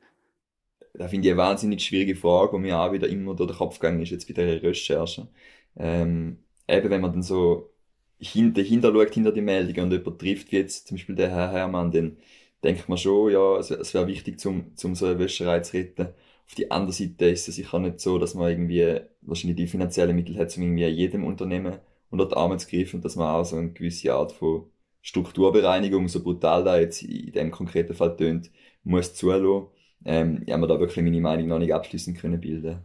Das 0.94 1.10
finde 1.10 1.28
ich 1.28 1.34
eine 1.34 1.42
wahnsinnig 1.42 1.84
schwierige 1.84 2.16
Frage, 2.16 2.56
die 2.58 2.62
mir 2.62 2.80
auch 2.80 2.92
wieder 2.92 3.08
immer 3.08 3.36
durch 3.36 3.52
den 3.52 3.58
Kopf 3.58 3.80
gegangen 3.80 4.02
ist, 4.02 4.12
jetzt 4.12 4.28
bei 4.28 4.34
dieser 4.34 4.62
Recherche. 4.62 5.28
Ähm, 5.76 6.44
eben, 6.68 6.90
wenn 6.90 7.02
man 7.02 7.12
dann 7.14 7.24
so 7.24 7.74
dahinter 8.20 8.94
schaut, 8.94 9.14
hinter 9.14 9.32
die 9.32 9.42
Meldungen 9.42 9.86
und 9.86 9.92
jemand 9.92 10.20
trifft, 10.20 10.52
wie 10.52 10.58
jetzt 10.58 10.88
zum 10.88 10.98
Beispiel 10.98 11.16
der 11.16 11.30
Herr 11.32 11.52
Hermann, 11.52 11.92
dann 11.92 12.18
denkt 12.64 12.88
man 12.90 12.98
schon, 12.98 13.32
ja, 13.32 13.58
es, 13.58 13.72
es 13.72 13.94
wäre 13.94 14.08
wichtig, 14.08 14.40
zum, 14.40 14.76
zum 14.76 14.96
so 14.96 15.08
eine 15.08 15.20
Wäscherei 15.20 15.60
zu 15.62 15.78
retten. 15.78 16.10
Auf 16.48 16.56
die 16.56 16.72
andere 16.72 16.94
Seite 16.94 17.26
ist 17.26 17.48
es 17.48 17.56
sicher 17.56 17.80
nicht 17.80 18.00
so, 18.00 18.20
dass 18.20 18.36
man 18.36 18.50
irgendwie 18.50 19.02
wahrscheinlich 19.22 19.58
die 19.58 19.68
finanziellen 19.68 20.16
Mittel 20.16 20.38
hat, 20.38 20.56
um 20.58 20.64
irgendwie 20.64 20.86
jedem 20.88 21.26
Unternehmen 21.26 21.80
unter 22.10 22.28
die 22.28 22.36
Arme 22.36 22.58
zu 22.58 22.70
greifen 22.70 22.98
und 22.98 23.06
dass 23.06 23.16
man 23.16 23.28
auch 23.28 23.44
so 23.46 23.56
eine 23.58 23.72
gewisse 23.74 24.14
Art 24.14 24.32
von 24.32 24.70
Strukturbereinigung, 25.02 26.08
so 26.08 26.24
brutal 26.24 26.64
da 26.64 26.80
jetzt 26.80 27.02
in 27.04 27.32
dem 27.34 27.52
konkreten 27.52 27.94
Fall 27.94 28.16
tönt, 28.16 28.52
muss 28.84 29.16
zulassen. 29.16 29.68
Ähm, 30.06 30.44
ich 30.46 30.52
habe 30.52 30.62
mir 30.62 30.68
da 30.68 30.80
wirklich 30.80 31.04
meine 31.04 31.22
Meinung 31.22 31.48
noch 31.48 31.60
nicht 31.60 31.74
abschließend 31.74 32.18
können 32.18 32.42
bilden. 32.42 32.80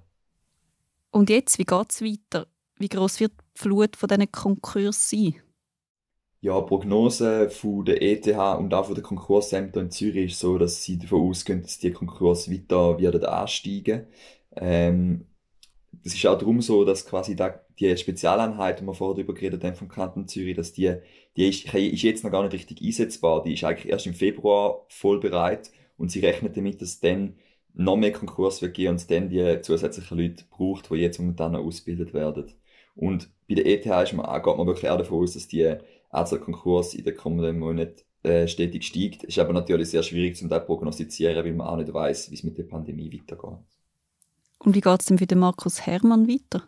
Und 1.11 1.31
jetzt, 1.31 1.59
wie 1.59 1.65
geht 1.65 1.91
es 1.91 2.03
weiter? 2.03 2.47
Wie 2.79 2.89
groß 2.89 3.21
wird 3.21 3.33
die 3.57 3.61
Flut 3.61 3.97
von 3.97 4.09
diesen 4.09 4.31
Konkursen 4.31 5.33
sein? 5.33 5.43
Ja, 6.41 6.61
die 6.61 6.67
Prognose 6.69 7.51
von 7.51 7.85
der 7.85 8.01
ETH 8.01 8.29
und 8.59 8.73
auch 8.73 8.87
von 8.87 8.95
den 8.95 9.03
Konkursämtern 9.03 9.87
in 9.87 9.91
Zürich 9.91 10.33
ist 10.33 10.39
so, 10.39 10.57
dass 10.57 10.85
sie 10.85 10.97
davon 10.99 11.29
ausgehen, 11.31 11.63
dass 11.63 11.79
die 11.79 11.91
Konkurse 11.93 12.53
weiter 12.53 12.99
werden 13.01 13.25
ansteigen. 13.25 14.07
Ähm, 14.55 15.27
das 16.05 16.15
ist 16.15 16.27
auch 16.27 16.39
darum 16.39 16.63
so, 16.63 16.85
dass 16.85 17.05
quasi 17.07 17.35
da, 17.37 17.61
die 17.79 17.97
Spezialeinheit, 17.97 18.81
die 18.81 18.85
wir 18.85 18.95
vorher 18.95 19.17
darüber 19.17 19.35
geredet 19.35 19.65
haben 19.65 19.75
vom 19.77 19.89
Kanton 19.89 20.29
Zürich, 20.29 20.57
dass 20.57 20.73
die, 20.73 20.95
die 21.37 21.49
ist, 21.49 21.73
ist 21.75 22.03
jetzt 22.03 22.25
noch 22.25 22.31
gar 22.31 22.43
nicht 22.45 22.53
richtig 22.55 22.83
einsetzbar. 22.83 23.43
Die 23.43 23.55
ist 23.55 23.65
eigentlich 23.65 23.91
erst 23.91 24.07
im 24.07 24.15
Februar 24.15 24.87
voll 24.89 25.19
bereit 25.21 25.73
und 25.99 26.11
sie 26.11 26.21
rechnet 26.21 26.57
damit, 26.57 26.81
dass 26.81 27.01
dann 27.01 27.35
noch 27.75 27.97
mehr 27.97 28.13
Konkurs 28.13 28.63
wird 28.63 28.75
gehen 28.75 28.93
und 28.93 29.11
dann 29.11 29.29
die 29.29 29.61
zusätzlichen 29.61 30.19
Leute 30.19 30.45
braucht, 30.51 30.91
die 30.91 30.97
jetzt 30.97 31.19
momentan 31.19 31.55
ausgebildet 31.55 32.15
werden. 32.15 32.47
Und 32.95 33.29
bei 33.49 33.55
der 33.55 33.67
ETH 33.67 33.87
ist 33.87 34.15
man, 34.15 34.43
geht 34.43 34.57
man 34.57 34.67
wirklich 34.67 34.91
auch 34.91 34.99
davon 34.99 35.23
aus, 35.23 35.35
dass 35.35 35.49
die 35.49 35.77
Anzahl 36.11 36.41
Konkurs 36.41 36.95
in 36.95 37.05
den 37.05 37.15
kommenden 37.15 37.59
Monaten 37.59 38.03
äh, 38.25 38.49
stetig 38.49 38.85
steigt. 38.85 39.23
Es 39.25 39.31
ist 39.31 39.39
aber 39.39 39.53
natürlich 39.53 39.91
sehr 39.91 40.03
schwierig 40.03 40.37
zu 40.37 40.49
prognostizieren, 40.49 41.37
weil 41.37 41.53
man 41.53 41.67
auch 41.69 41.77
nicht 41.77 41.93
weiß, 41.93 42.31
wie 42.31 42.35
es 42.35 42.43
mit 42.43 42.59
der 42.59 42.65
Pandemie 42.65 43.13
weitergeht. 43.13 43.59
Und 44.59 44.75
wie 44.75 44.81
geht 44.81 45.01
es 45.01 45.07
denn 45.07 45.19
für 45.19 45.27
den 45.27 45.39
Markus 45.39 45.87
Hermann 45.87 46.27
weiter? 46.27 46.65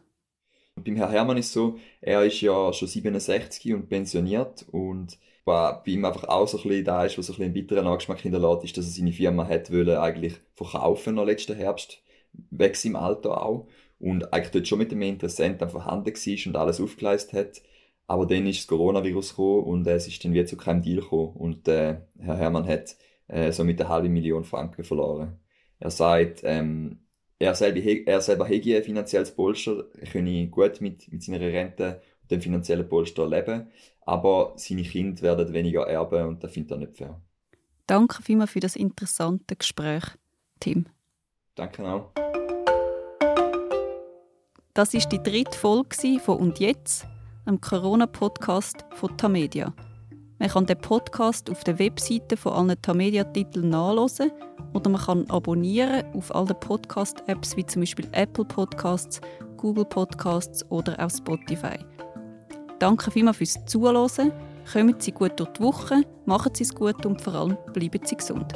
Beim 0.76 0.96
Herrn 0.96 1.10
Hermann 1.10 1.36
ist 1.38 1.46
es 1.46 1.52
so, 1.52 1.78
er 2.00 2.24
ist 2.24 2.40
ja 2.40 2.72
schon 2.72 2.88
67 2.88 3.74
und 3.74 3.88
pensioniert 3.88 4.64
und 4.70 5.18
was 5.50 5.82
bei 5.84 5.92
ihm 5.92 6.04
einfach 6.04 6.24
auch 6.24 6.48
so 6.48 6.58
ein 6.58 6.62
bisschen 6.62 6.84
da 6.84 7.04
ist, 7.04 7.18
was 7.18 7.26
so 7.26 7.32
ein 7.32 7.36
bisschen 7.36 7.44
einen 7.46 7.54
bitteren 7.54 7.86
Angeschmack 7.86 8.20
hinterlässt, 8.20 8.64
ist, 8.64 8.76
dass 8.76 8.86
er 8.86 8.92
seine 8.92 9.12
Firma 9.12 9.46
hat 9.46 9.70
wollen 9.72 9.96
eigentlich 9.98 10.34
verkaufen 10.54 11.16
noch 11.16 11.24
letzten 11.24 11.56
Herbst, 11.56 12.02
weg 12.50 12.82
im 12.84 12.96
Alter 12.96 13.42
auch 13.42 13.66
und 13.98 14.32
eigentlich 14.32 14.52
dort 14.52 14.68
schon 14.68 14.78
mit 14.78 14.92
dem 14.92 15.02
Interessenten 15.02 15.68
vorhanden 15.68 16.14
war 16.14 16.46
und 16.46 16.56
alles 16.56 16.80
aufgeleistet 16.80 17.32
hat. 17.34 17.62
Aber 18.06 18.26
dann 18.26 18.46
ist 18.46 18.60
das 18.60 18.66
Coronavirus 18.66 19.30
gekommen 19.30 19.64
und 19.64 19.86
es 19.86 20.08
ist 20.08 20.24
dann 20.24 20.32
wieder 20.32 20.46
zu 20.46 20.56
keinem 20.56 20.82
Deal 20.82 21.00
gekommen 21.00 21.34
und 21.36 21.68
äh, 21.68 22.00
Herr 22.18 22.36
Hermann 22.36 22.66
hat 22.66 22.96
äh, 23.28 23.52
somit 23.52 23.80
eine 23.80 23.88
halbe 23.88 24.08
Million 24.08 24.44
Franken 24.44 24.84
verloren. 24.84 25.38
Er 25.78 25.90
sagt, 25.90 26.40
ähm, 26.44 27.00
er 27.38 27.54
selber, 27.54 27.80
er 27.80 28.20
selber 28.20 28.46
hätte 28.46 28.76
ein 28.76 28.82
finanzielles 28.82 29.34
Polster, 29.34 29.86
er 29.98 30.06
könne 30.08 30.48
gut 30.48 30.80
mit, 30.80 31.10
mit 31.12 31.22
seiner 31.22 31.40
Rente 31.40 32.02
dem 32.30 32.40
finanziellen 32.40 32.88
Polster 32.88 33.28
leben, 33.28 33.68
aber 34.02 34.52
seine 34.56 34.82
Kinder 34.82 35.20
werden 35.22 35.52
weniger 35.52 35.86
erben 35.86 36.28
und 36.28 36.44
das 36.44 36.52
findet 36.52 36.72
er 36.72 36.76
nicht 36.78 36.96
fair. 36.96 37.20
Danke 37.86 38.22
vielmals 38.22 38.52
für 38.52 38.60
das 38.60 38.76
interessante 38.76 39.56
Gespräch, 39.56 40.04
Tim. 40.60 40.86
Danke 41.54 41.84
auch. 41.84 42.10
Das 44.74 44.94
ist 44.94 45.10
die 45.10 45.22
dritte 45.22 45.58
Folge 45.58 46.20
von 46.20 46.38
«Und 46.38 46.60
jetzt?», 46.60 47.06
einem 47.44 47.60
Corona-Podcast 47.60 48.84
von 48.94 49.16
Tamedia. 49.16 49.74
Man 50.38 50.48
kann 50.48 50.66
den 50.66 50.78
Podcast 50.78 51.50
auf 51.50 51.64
der 51.64 51.78
Webseite 51.78 52.36
von 52.36 52.52
allen 52.52 52.80
Tamedia-Titeln 52.80 53.68
nachlesen 53.68 54.30
oder 54.72 54.88
man 54.88 55.00
kann 55.00 55.28
abonnieren 55.30 56.04
auf 56.14 56.34
allen 56.34 56.58
Podcast-Apps 56.60 57.56
wie 57.56 57.66
zum 57.66 57.82
Beispiel 57.82 58.08
Apple 58.12 58.44
Podcasts, 58.44 59.20
Google 59.56 59.84
Podcasts 59.84 60.64
oder 60.70 60.98
auch 60.98 61.10
Spotify. 61.10 61.76
Danke 62.80 63.10
vielmals 63.10 63.36
fürs 63.36 63.64
Zuhören. 63.66 64.32
Kommen 64.72 64.94
Sie 64.98 65.12
gut 65.12 65.38
durch 65.38 65.50
die 65.50 65.60
Woche, 65.60 66.02
machen 66.24 66.54
Sie 66.54 66.64
es 66.64 66.74
gut 66.74 67.04
und 67.04 67.20
vor 67.20 67.34
allem 67.34 67.56
bleiben 67.74 68.00
Sie 68.04 68.16
gesund. 68.16 68.54